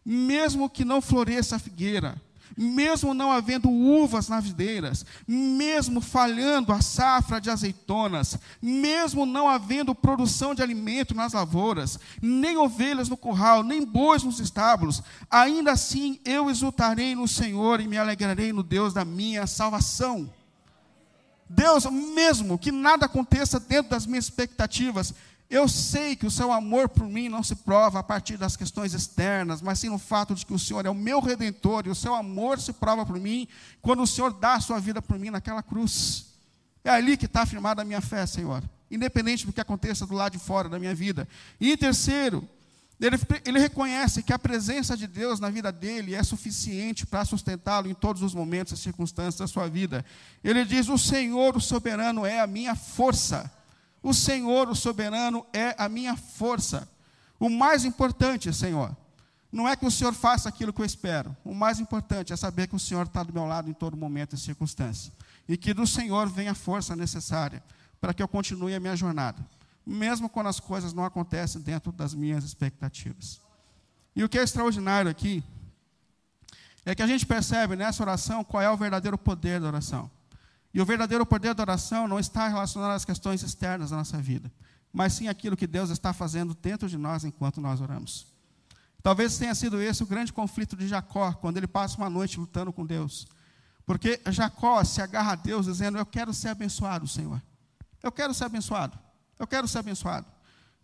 mesmo 0.05 0.69
que 0.69 0.85
não 0.85 1.01
floresça 1.01 1.57
a 1.57 1.59
figueira, 1.59 2.21
mesmo 2.57 3.15
não 3.15 3.33
havendo 3.33 3.71
uvas 3.71 4.29
nas 4.29 4.45
videiras, 4.45 5.07
mesmo 5.27 6.01
falhando 6.01 6.73
a 6.73 6.81
safra 6.81 7.41
de 7.41 7.51
azeitonas, 7.51 8.39
mesmo 8.61 9.25
não 9.25 9.49
havendo 9.49 9.95
produção 9.95 10.55
de 10.55 10.63
alimento 10.63 11.15
nas 11.15 11.33
lavouras, 11.33 11.99
nem 12.21 12.57
ovelhas 12.57 13.09
no 13.09 13.17
curral, 13.17 13.63
nem 13.63 13.85
bois 13.85 14.23
nos 14.23 14.41
estábulos, 14.41 15.03
ainda 15.31 15.73
assim 15.73 16.19
eu 16.25 16.51
exultarei 16.51 17.15
no 17.15 17.29
Senhor 17.29 17.81
e 17.81 17.89
me 17.89 17.97
alegrarei 17.97 18.53
no 18.53 18.63
Deus 18.63 18.93
da 18.93 19.05
minha 19.05 19.47
salvação. 19.47 20.31
Deus, 21.55 21.85
mesmo 21.85 22.59
que 22.59 22.73
nada 22.73 23.07
aconteça 23.07 23.61
dentro 23.61 23.91
das 23.91 24.07
minhas 24.07 24.25
expectativas, 24.25 25.15
eu 25.51 25.69
sei 25.69 26.17
que 26.17 26.27
o 26.27 26.31
seu 26.31 26.51
amor 26.51 26.89
por 26.89 27.07
mim 27.07 27.29
não 27.29 27.43
se 27.43 27.55
prova 27.55 27.99
a 27.99 28.03
partir 28.03 28.39
das 28.39 28.57
questões 28.57 28.95
externas, 28.95 29.61
mas 29.61 29.79
sim 29.79 29.91
no 29.91 29.99
fato 29.99 30.35
de 30.35 30.47
que 30.47 30.55
o 30.55 30.59
Senhor 30.59 30.87
é 30.87 30.89
o 30.89 30.95
meu 30.95 31.21
redentor 31.21 31.87
e 31.87 31.91
o 31.91 31.95
seu 31.95 32.15
amor 32.15 32.59
se 32.59 32.73
prova 32.73 33.05
por 33.05 33.21
mim 33.21 33.47
quando 33.83 34.03
o 34.03 34.07
Senhor 34.07 34.33
dá 34.33 34.55
a 34.55 34.61
sua 34.61 34.81
vida 34.81 35.03
por 35.03 35.19
mim 35.19 35.29
naquela 35.29 35.63
cruz. 35.63 36.25
É 36.83 36.89
ali 36.89 37.19
que 37.19 37.27
está 37.27 37.43
afirmada 37.43 37.83
a 37.83 37.85
minha 37.85 38.01
fé, 38.01 38.25
Senhor, 38.25 38.63
independente 38.91 39.45
do 39.45 39.53
que 39.53 39.61
aconteça 39.61 40.07
do 40.07 40.15
lado 40.15 40.33
de 40.33 40.39
fora 40.39 40.71
da 40.71 40.79
minha 40.79 40.95
vida. 40.95 41.29
E 41.61 41.71
em 41.71 41.77
terceiro, 41.77 42.49
Ele, 43.03 43.17
ele 43.45 43.59
reconhece 43.59 44.23
que 44.23 44.33
a 44.33 44.39
presença 44.39 44.97
de 44.97 45.09
Deus 45.09 45.41
na 45.41 45.51
vida 45.51 45.73
dele 45.73 46.15
é 46.15 46.23
suficiente 46.23 47.05
para 47.05 47.25
sustentá-lo 47.25 47.89
em 47.89 47.95
todos 47.95 48.23
os 48.23 48.33
momentos 48.33 48.73
e 48.73 48.77
circunstâncias 48.81 49.39
da 49.39 49.49
sua 49.49 49.69
vida. 49.69 50.05
Ele 50.45 50.65
diz: 50.65 50.89
O 50.89 50.97
Senhor, 50.97 51.57
o 51.57 51.61
soberano, 51.61 52.25
é 52.25 52.39
a 52.39 52.47
minha 52.47 52.77
força. 52.77 53.53
O 54.01 54.15
Senhor, 54.15 54.69
o 54.69 54.77
soberano, 54.77 55.45
é 55.53 55.75
a 55.77 55.89
minha 55.89 56.17
força. 56.17 56.89
O 57.41 57.51
mais 57.51 57.85
importante, 57.85 58.53
Senhor, 58.53 58.97
não 59.51 59.69
é 59.69 59.75
que 59.75 59.85
o 59.85 59.91
Senhor 59.91 60.15
faça 60.15 60.49
aquilo 60.49 60.73
que 60.73 60.81
eu 60.81 60.87
espero. 60.87 61.37
O 61.45 61.53
mais 61.53 61.81
importante 61.81 62.33
é 62.33 62.37
saber 62.37 62.69
que 62.69 62.77
o 62.77 62.81
Senhor 62.81 63.05
está 63.07 63.25
do 63.25 63.33
meu 63.33 63.47
lado 63.47 63.69
em 63.69 63.73
todo 63.73 63.97
momento 63.97 64.37
e 64.37 64.39
circunstância. 64.39 65.13
E 65.49 65.57
que 65.57 65.75
do 65.75 65.89
Senhor 65.89 66.29
vem 66.29 66.47
a 66.47 66.55
força 66.55 66.95
necessária 66.95 67.65
para 68.01 68.15
que 68.15 68.23
eu 68.23 68.29
continue 68.29 68.75
a 68.77 68.81
minha 68.81 68.95
jornada, 68.95 69.45
mesmo 69.85 70.29
quando 70.29 70.49
as 70.49 70.61
coisas 70.61 70.93
não 70.93 71.05
acontecem 71.05 71.61
dentro 71.61 71.93
das 71.93 72.15
minhas 72.15 72.45
expectativas. 72.45 73.41
E 74.15 74.23
o 74.23 74.29
que 74.29 74.39
é 74.39 74.43
extraordinário 74.43 75.11
aqui 75.11 75.43
é 76.85 76.95
que 76.95 77.03
a 77.03 77.07
gente 77.07 77.25
percebe 77.25 77.77
nessa 77.77 78.03
oração 78.03 78.45
qual 78.45 78.63
é 78.63 78.71
o 78.71 78.77
verdadeiro 78.77 79.17
poder 79.17 79.61
da 79.61 79.69
oração. 79.69 80.11
E 80.75 80.81
o 80.81 80.87
verdadeiro 80.87 81.25
poder 81.27 81.55
da 81.55 81.63
oração 81.63 82.09
não 82.09 82.19
está 82.19 82.49
relacionado 82.49 82.93
às 82.93 83.05
questões 83.05 83.43
externas 83.43 83.91
da 83.91 83.97
nossa 83.97 84.19
vida, 84.19 84.51
mas 84.93 85.13
sim 85.13 85.29
aquilo 85.29 85.57
que 85.57 85.67
Deus 85.67 85.91
está 85.91 86.13
fazendo 86.13 86.55
dentro 86.55 86.89
de 86.89 86.97
nós 86.97 87.25
enquanto 87.25 87.61
nós 87.61 87.81
oramos. 87.81 88.27
Talvez 89.03 89.37
tenha 89.37 89.55
sido 89.55 89.81
esse 89.83 90.03
o 90.03 90.07
grande 90.07 90.33
conflito 90.33 90.77
de 90.77 90.87
Jacó, 90.87 91.33
quando 91.33 91.57
ele 91.57 91.67
passa 91.67 91.99
uma 91.99 92.09
noite 92.09 92.39
lutando 92.39 92.73
com 92.73 92.87
Deus. 92.87 93.27
Porque 93.85 94.21
Jacó 94.27 94.83
se 94.85 95.03
agarra 95.03 95.33
a 95.33 95.35
Deus 95.35 95.67
dizendo: 95.67 95.99
Eu 95.99 96.07
quero 96.07 96.33
ser 96.33 96.49
abençoado, 96.49 97.09
Senhor. 97.09 97.43
Eu 98.03 98.13
quero 98.13 98.33
ser 98.33 98.45
abençoado. 98.45 98.97
Eu 99.39 99.47
quero 99.47 99.67
ser 99.69 99.79
abençoado. 99.79 100.27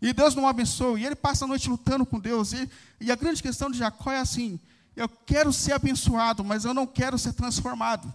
E 0.01 0.13
Deus 0.13 0.35
não 0.35 0.47
abençoa. 0.47 0.99
E 0.99 1.05
ele 1.05 1.15
passa 1.15 1.45
a 1.45 1.47
noite 1.47 1.69
lutando 1.69 2.05
com 2.05 2.19
Deus. 2.19 2.53
E, 2.53 2.69
e 2.99 3.11
a 3.11 3.15
grande 3.15 3.41
questão 3.41 3.69
de 3.69 3.77
Jacó 3.77 4.11
é 4.11 4.19
assim: 4.19 4.59
Eu 4.95 5.09
quero 5.09 5.51
ser 5.51 5.73
abençoado, 5.73 6.43
mas 6.43 6.65
eu 6.65 6.73
não 6.73 6.87
quero 6.87 7.17
ser 7.17 7.33
transformado. 7.33 8.13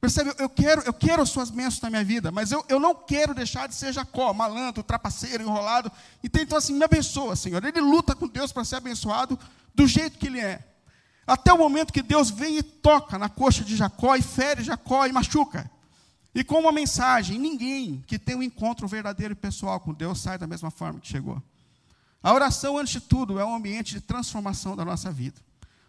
Percebe? 0.00 0.34
Eu 0.38 0.48
quero, 0.48 0.82
eu 0.82 0.92
quero 0.92 1.22
as 1.22 1.30
suas 1.30 1.50
bênçãos 1.50 1.80
na 1.80 1.90
minha 1.90 2.04
vida, 2.04 2.30
mas 2.30 2.52
eu, 2.52 2.64
eu 2.68 2.78
não 2.78 2.94
quero 2.94 3.34
deixar 3.34 3.66
de 3.66 3.74
ser 3.74 3.92
Jacó, 3.92 4.32
malandro, 4.32 4.82
trapaceiro, 4.82 5.42
enrolado. 5.42 5.90
Então, 6.22 6.42
então, 6.42 6.58
assim, 6.58 6.74
me 6.74 6.84
abençoa, 6.84 7.34
Senhor. 7.34 7.64
Ele 7.64 7.80
luta 7.80 8.14
com 8.14 8.28
Deus 8.28 8.52
para 8.52 8.64
ser 8.64 8.76
abençoado 8.76 9.38
do 9.74 9.86
jeito 9.86 10.18
que 10.18 10.26
ele 10.26 10.40
é. 10.40 10.64
Até 11.26 11.52
o 11.52 11.58
momento 11.58 11.92
que 11.92 12.02
Deus 12.02 12.30
vem 12.30 12.58
e 12.58 12.62
toca 12.62 13.18
na 13.18 13.28
coxa 13.28 13.64
de 13.64 13.74
Jacó 13.74 14.14
e 14.14 14.22
fere 14.22 14.62
Jacó 14.62 15.06
e 15.06 15.12
machuca. 15.12 15.68
E 16.36 16.44
com 16.44 16.60
uma 16.60 16.70
mensagem, 16.70 17.38
ninguém 17.38 18.04
que 18.06 18.18
tem 18.18 18.36
um 18.36 18.42
encontro 18.42 18.86
verdadeiro 18.86 19.32
e 19.32 19.34
pessoal 19.34 19.80
com 19.80 19.94
Deus 19.94 20.20
sai 20.20 20.36
da 20.36 20.46
mesma 20.46 20.70
forma 20.70 21.00
que 21.00 21.08
chegou. 21.08 21.42
A 22.22 22.30
oração, 22.30 22.76
antes 22.76 22.92
de 22.92 23.00
tudo, 23.00 23.40
é 23.40 23.44
um 23.46 23.54
ambiente 23.54 23.94
de 23.94 24.02
transformação 24.02 24.76
da 24.76 24.84
nossa 24.84 25.10
vida. 25.10 25.40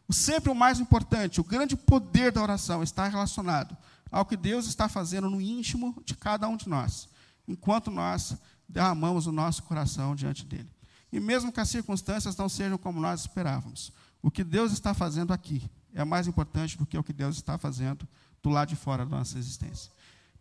O 0.08 0.14
sempre 0.14 0.50
o 0.50 0.56
mais 0.56 0.80
importante, 0.80 1.42
o 1.42 1.44
grande 1.44 1.76
poder 1.76 2.32
da 2.32 2.42
oração 2.42 2.82
está 2.82 3.10
relacionado 3.10 3.76
ao 4.10 4.26
que 4.26 4.38
Deus 4.38 4.68
está 4.68 4.88
fazendo 4.88 5.30
no 5.30 5.42
íntimo 5.42 6.02
de 6.06 6.16
cada 6.16 6.48
um 6.48 6.56
de 6.56 6.70
nós, 6.70 7.10
enquanto 7.46 7.92
nós 7.92 8.38
derramamos 8.70 9.28
o 9.28 9.34
nosso 9.34 9.64
coração 9.64 10.16
diante 10.16 10.46
dele. 10.46 10.72
E 11.12 11.20
mesmo 11.20 11.52
que 11.52 11.60
as 11.60 11.70
circunstâncias 11.70 12.38
não 12.38 12.48
sejam 12.48 12.78
como 12.78 13.02
nós 13.02 13.20
esperávamos, 13.20 13.92
o 14.22 14.32
que 14.32 14.46
Deus 14.46 14.72
está 14.72 14.94
fazendo 14.94 15.34
aqui 15.34 15.70
é 15.94 16.06
mais 16.06 16.26
importante 16.26 16.78
do 16.78 16.86
que 16.86 16.98
o 16.98 17.04
que 17.04 17.12
Deus 17.12 17.36
está 17.36 17.58
fazendo 17.58 18.08
do 18.42 18.50
lado 18.50 18.70
de 18.70 18.78
fora 18.78 19.06
da 19.06 19.18
nossa 19.18 19.38
existência. 19.38 19.92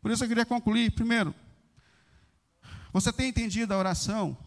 Por 0.07 0.13
isso 0.13 0.23
eu 0.23 0.29
queria 0.29 0.47
concluir, 0.47 0.93
primeiro, 0.93 1.35
você 2.93 3.13
tem 3.13 3.29
entendido 3.29 3.75
a 3.75 3.77
oração 3.77 4.39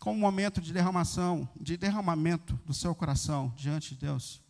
como 0.00 0.16
um 0.16 0.20
momento 0.22 0.58
de 0.58 0.72
derramação, 0.72 1.46
de 1.60 1.76
derramamento 1.76 2.58
do 2.64 2.72
seu 2.72 2.94
coração 2.94 3.52
diante 3.54 3.94
de 3.94 4.00
Deus? 4.06 4.42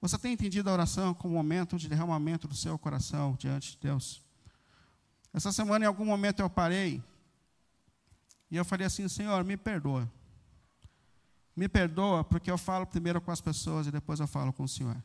Você 0.00 0.16
tem 0.16 0.32
entendido 0.32 0.70
a 0.70 0.72
oração 0.72 1.12
como 1.12 1.34
um 1.34 1.36
momento 1.36 1.76
de 1.76 1.86
derramamento 1.86 2.48
do 2.48 2.54
seu 2.54 2.78
coração 2.78 3.36
diante 3.38 3.72
de 3.72 3.78
Deus? 3.82 4.22
Essa 5.34 5.52
semana, 5.52 5.84
em 5.84 5.88
algum 5.88 6.06
momento, 6.06 6.40
eu 6.40 6.48
parei 6.48 7.04
e 8.50 8.56
eu 8.56 8.64
falei 8.64 8.86
assim: 8.86 9.06
Senhor, 9.06 9.44
me 9.44 9.58
perdoa. 9.58 10.10
Me 11.54 11.68
perdoa 11.68 12.24
porque 12.24 12.50
eu 12.50 12.56
falo 12.56 12.86
primeiro 12.86 13.20
com 13.20 13.30
as 13.30 13.42
pessoas 13.42 13.86
e 13.86 13.90
depois 13.90 14.18
eu 14.18 14.26
falo 14.26 14.50
com 14.50 14.62
o 14.62 14.68
Senhor. 14.68 14.96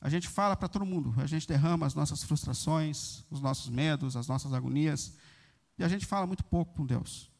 A 0.00 0.08
gente 0.08 0.28
fala 0.28 0.54
para 0.56 0.68
todo 0.68 0.84
mundo, 0.84 1.14
a 1.16 1.26
gente 1.26 1.48
derrama 1.48 1.86
as 1.86 1.94
nossas 1.94 2.22
frustrações, 2.22 3.24
os 3.30 3.40
nossos 3.40 3.68
medos, 3.68 4.16
as 4.16 4.28
nossas 4.28 4.52
agonias, 4.52 5.14
e 5.78 5.84
a 5.84 5.88
gente 5.88 6.06
fala 6.06 6.26
muito 6.26 6.44
pouco 6.44 6.74
com 6.74 6.86
Deus. 6.86 7.30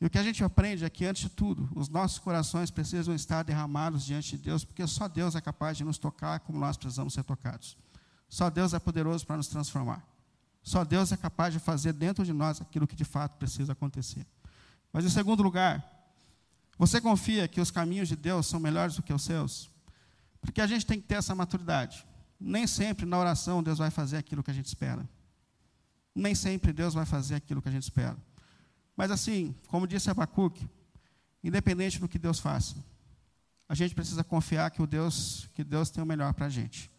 E 0.00 0.04
o 0.04 0.10
que 0.10 0.18
a 0.18 0.22
gente 0.22 0.44
aprende 0.44 0.84
é 0.84 0.90
que, 0.90 1.06
antes 1.06 1.22
de 1.22 1.30
tudo, 1.30 1.68
os 1.74 1.88
nossos 1.88 2.18
corações 2.18 2.70
precisam 2.70 3.14
estar 3.14 3.42
derramados 3.42 4.04
diante 4.04 4.36
de 4.36 4.42
Deus, 4.42 4.62
porque 4.62 4.86
só 4.86 5.08
Deus 5.08 5.34
é 5.34 5.40
capaz 5.40 5.78
de 5.78 5.84
nos 5.84 5.96
tocar 5.96 6.40
como 6.40 6.58
nós 6.58 6.76
precisamos 6.76 7.14
ser 7.14 7.24
tocados. 7.24 7.78
Só 8.28 8.50
Deus 8.50 8.74
é 8.74 8.78
poderoso 8.78 9.26
para 9.26 9.38
nos 9.38 9.48
transformar. 9.48 10.06
Só 10.62 10.84
Deus 10.84 11.12
é 11.12 11.16
capaz 11.16 11.54
de 11.54 11.60
fazer 11.60 11.94
dentro 11.94 12.24
de 12.24 12.32
nós 12.32 12.60
aquilo 12.60 12.86
que 12.86 12.96
de 12.96 13.04
fato 13.04 13.38
precisa 13.38 13.72
acontecer. 13.72 14.26
Mas, 14.92 15.04
em 15.04 15.08
segundo 15.08 15.42
lugar, 15.42 15.82
você 16.76 17.00
confia 17.00 17.48
que 17.48 17.60
os 17.60 17.70
caminhos 17.70 18.08
de 18.08 18.16
Deus 18.16 18.46
são 18.46 18.60
melhores 18.60 18.96
do 18.96 19.02
que 19.02 19.12
os 19.12 19.22
seus? 19.22 19.70
Porque 20.40 20.60
a 20.60 20.66
gente 20.66 20.86
tem 20.86 21.00
que 21.00 21.06
ter 21.06 21.16
essa 21.16 21.34
maturidade. 21.34 22.06
Nem 22.38 22.66
sempre 22.66 23.06
na 23.06 23.18
oração 23.18 23.62
Deus 23.62 23.78
vai 23.78 23.90
fazer 23.90 24.16
aquilo 24.18 24.42
que 24.42 24.50
a 24.50 24.54
gente 24.54 24.66
espera. 24.66 25.08
Nem 26.14 26.34
sempre 26.34 26.72
Deus 26.72 26.94
vai 26.94 27.04
fazer 27.04 27.34
aquilo 27.34 27.60
que 27.60 27.68
a 27.68 27.72
gente 27.72 27.82
espera. 27.82 28.16
Mas 28.96 29.10
assim, 29.10 29.54
como 29.68 29.86
disse 29.86 30.10
Abacuque, 30.10 30.66
independente 31.44 32.00
do 32.00 32.08
que 32.08 32.18
Deus 32.18 32.38
faça, 32.38 32.76
a 33.68 33.74
gente 33.74 33.94
precisa 33.94 34.24
confiar 34.24 34.70
que 34.70 34.80
o 34.80 34.86
Deus, 34.86 35.48
que 35.52 35.62
Deus 35.62 35.90
tem 35.90 36.02
o 36.02 36.06
melhor 36.06 36.32
para 36.32 36.46
a 36.46 36.48
gente. 36.48 36.90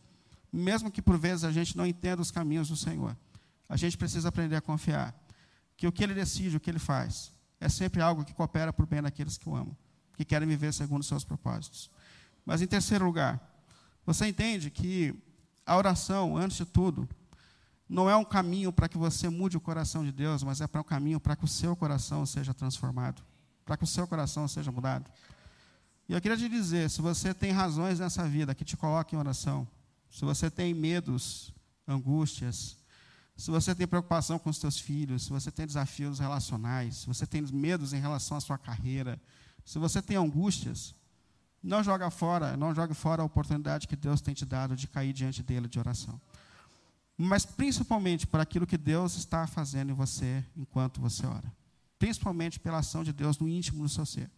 Mesmo 0.51 0.91
que 0.91 1.01
por 1.01 1.17
vezes 1.17 1.43
a 1.43 1.51
gente 1.51 1.75
não 1.75 1.85
entenda 1.85 2.21
os 2.21 2.31
caminhos 2.31 2.69
do 2.69 2.75
Senhor, 2.75 3.17
a 3.67 3.75
gente 3.75 3.97
precisa 3.97 4.29
aprender 4.29 4.55
a 4.55 4.61
confiar 4.61 5.15
que 5.75 5.87
o 5.87 5.91
que 5.91 6.03
Ele 6.03 6.13
decide, 6.13 6.57
o 6.57 6.59
que 6.59 6.69
Ele 6.69 6.79
faz, 6.79 7.31
é 7.59 7.69
sempre 7.69 8.01
algo 8.01 8.23
que 8.23 8.33
coopera 8.33 8.71
para 8.71 8.83
o 8.83 8.87
bem 8.87 9.01
daqueles 9.01 9.37
que 9.37 9.47
o 9.47 9.55
amam, 9.55 9.75
que 10.15 10.25
querem 10.25 10.47
viver 10.47 10.73
segundo 10.73 11.01
os 11.01 11.07
seus 11.07 11.23
propósitos. 11.23 11.89
Mas 12.47 12.61
em 12.61 12.65
terceiro 12.65 13.03
lugar, 13.03 13.41
você 14.05 14.25
entende 14.25 14.71
que 14.71 15.13
a 15.65 15.75
oração, 15.75 16.37
antes 16.37 16.55
de 16.55 16.63
tudo, 16.63 17.05
não 17.89 18.09
é 18.09 18.15
um 18.15 18.23
caminho 18.23 18.71
para 18.71 18.87
que 18.87 18.97
você 18.97 19.27
mude 19.27 19.57
o 19.57 19.59
coração 19.59 20.01
de 20.01 20.13
Deus, 20.13 20.43
mas 20.43 20.61
é 20.61 20.65
para 20.65 20.79
um 20.79 20.83
caminho 20.85 21.19
para 21.19 21.35
que 21.35 21.43
o 21.43 21.47
seu 21.47 21.75
coração 21.75 22.25
seja 22.25 22.53
transformado, 22.53 23.21
para 23.65 23.75
que 23.75 23.83
o 23.83 23.87
seu 23.87 24.07
coração 24.07 24.47
seja 24.47 24.71
mudado. 24.71 25.11
E 26.07 26.13
eu 26.13 26.21
queria 26.21 26.37
te 26.37 26.47
dizer, 26.47 26.89
se 26.89 27.01
você 27.01 27.33
tem 27.33 27.51
razões 27.51 27.99
nessa 27.99 28.25
vida 28.25 28.55
que 28.55 28.63
te 28.63 28.77
coloquem 28.77 29.17
em 29.17 29.19
oração, 29.19 29.67
se 30.09 30.23
você 30.23 30.49
tem 30.49 30.73
medos, 30.73 31.53
angústias, 31.85 32.77
se 33.35 33.51
você 33.51 33.75
tem 33.75 33.85
preocupação 33.85 34.39
com 34.39 34.49
os 34.49 34.57
seus 34.57 34.79
filhos, 34.79 35.23
se 35.23 35.31
você 35.31 35.51
tem 35.51 35.67
desafios 35.67 36.19
relacionais, 36.19 36.95
se 36.99 37.07
você 37.07 37.27
tem 37.27 37.41
medos 37.41 37.91
em 37.91 37.99
relação 37.99 38.37
à 38.37 38.39
sua 38.39 38.57
carreira, 38.57 39.19
se 39.65 39.77
você 39.77 40.01
tem 40.01 40.15
angústias, 40.15 40.95
não 41.67 41.83
joga 41.83 42.09
fora, 42.09 42.57
não 42.57 42.73
jogue 42.73 42.93
fora 42.93 43.21
a 43.21 43.25
oportunidade 43.25 43.87
que 43.87 43.95
Deus 43.95 44.21
tem 44.21 44.33
te 44.33 44.45
dado 44.45 44.75
de 44.75 44.87
cair 44.87 45.13
diante 45.13 45.43
dele 45.43 45.67
de 45.67 45.77
oração 45.77 46.19
mas 47.17 47.43
principalmente 47.43 48.27
por 48.27 48.39
aquilo 48.39 48.67
que 48.67 48.77
Deus 48.77 49.15
está 49.15 49.47
fazendo 49.47 49.89
em 49.89 49.95
você 49.95 50.45
enquanto 50.55 51.01
você 51.01 51.25
ora. 51.25 51.51
Principalmente 51.97 52.59
pela 52.59 52.77
ação 52.77 53.03
de 53.03 53.11
Deus 53.11 53.39
no 53.39 53.49
íntimo 53.49 53.81
do 53.81 53.89
seu 53.89 54.05
ser. 54.05 54.29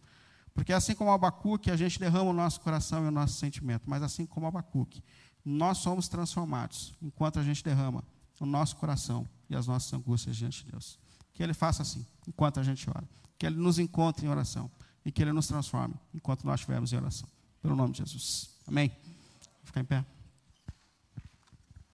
Porque 0.54 0.72
assim 0.72 0.94
como 0.94 1.12
Abacuque, 1.12 1.70
a 1.70 1.76
gente 1.76 2.00
derrama 2.00 2.30
o 2.30 2.32
nosso 2.32 2.60
coração 2.62 3.04
e 3.04 3.08
o 3.08 3.10
nosso 3.10 3.34
sentimento, 3.34 3.82
mas 3.86 4.02
assim 4.02 4.24
como 4.24 4.46
Abacuque, 4.46 5.04
nós 5.44 5.78
somos 5.78 6.08
transformados 6.08 6.94
enquanto 7.02 7.38
a 7.38 7.42
gente 7.42 7.62
derrama 7.62 8.02
o 8.40 8.46
nosso 8.46 8.76
coração 8.76 9.28
e 9.48 9.54
as 9.54 9.66
nossas 9.66 9.92
angústias 9.92 10.34
diante 10.34 10.64
de 10.64 10.70
Deus. 10.72 10.98
Que 11.34 11.42
Ele 11.42 11.52
faça 11.52 11.82
assim, 11.82 12.04
enquanto 12.26 12.58
a 12.58 12.62
gente 12.62 12.88
ora. 12.88 13.06
Que 13.38 13.44
Ele 13.44 13.56
nos 13.56 13.78
encontre 13.78 14.24
em 14.24 14.30
oração 14.30 14.70
e 15.04 15.12
que 15.12 15.22
Ele 15.22 15.32
nos 15.32 15.46
transforme 15.46 15.94
enquanto 16.14 16.44
nós 16.44 16.60
estivermos 16.60 16.92
em 16.92 16.96
oração. 16.96 17.28
Pelo 17.62 17.76
nome 17.76 17.92
de 17.92 17.98
Jesus. 17.98 18.50
Amém? 18.66 18.88
Vou 18.88 19.66
ficar 19.66 19.80
em 19.80 19.84
pé. 19.84 20.04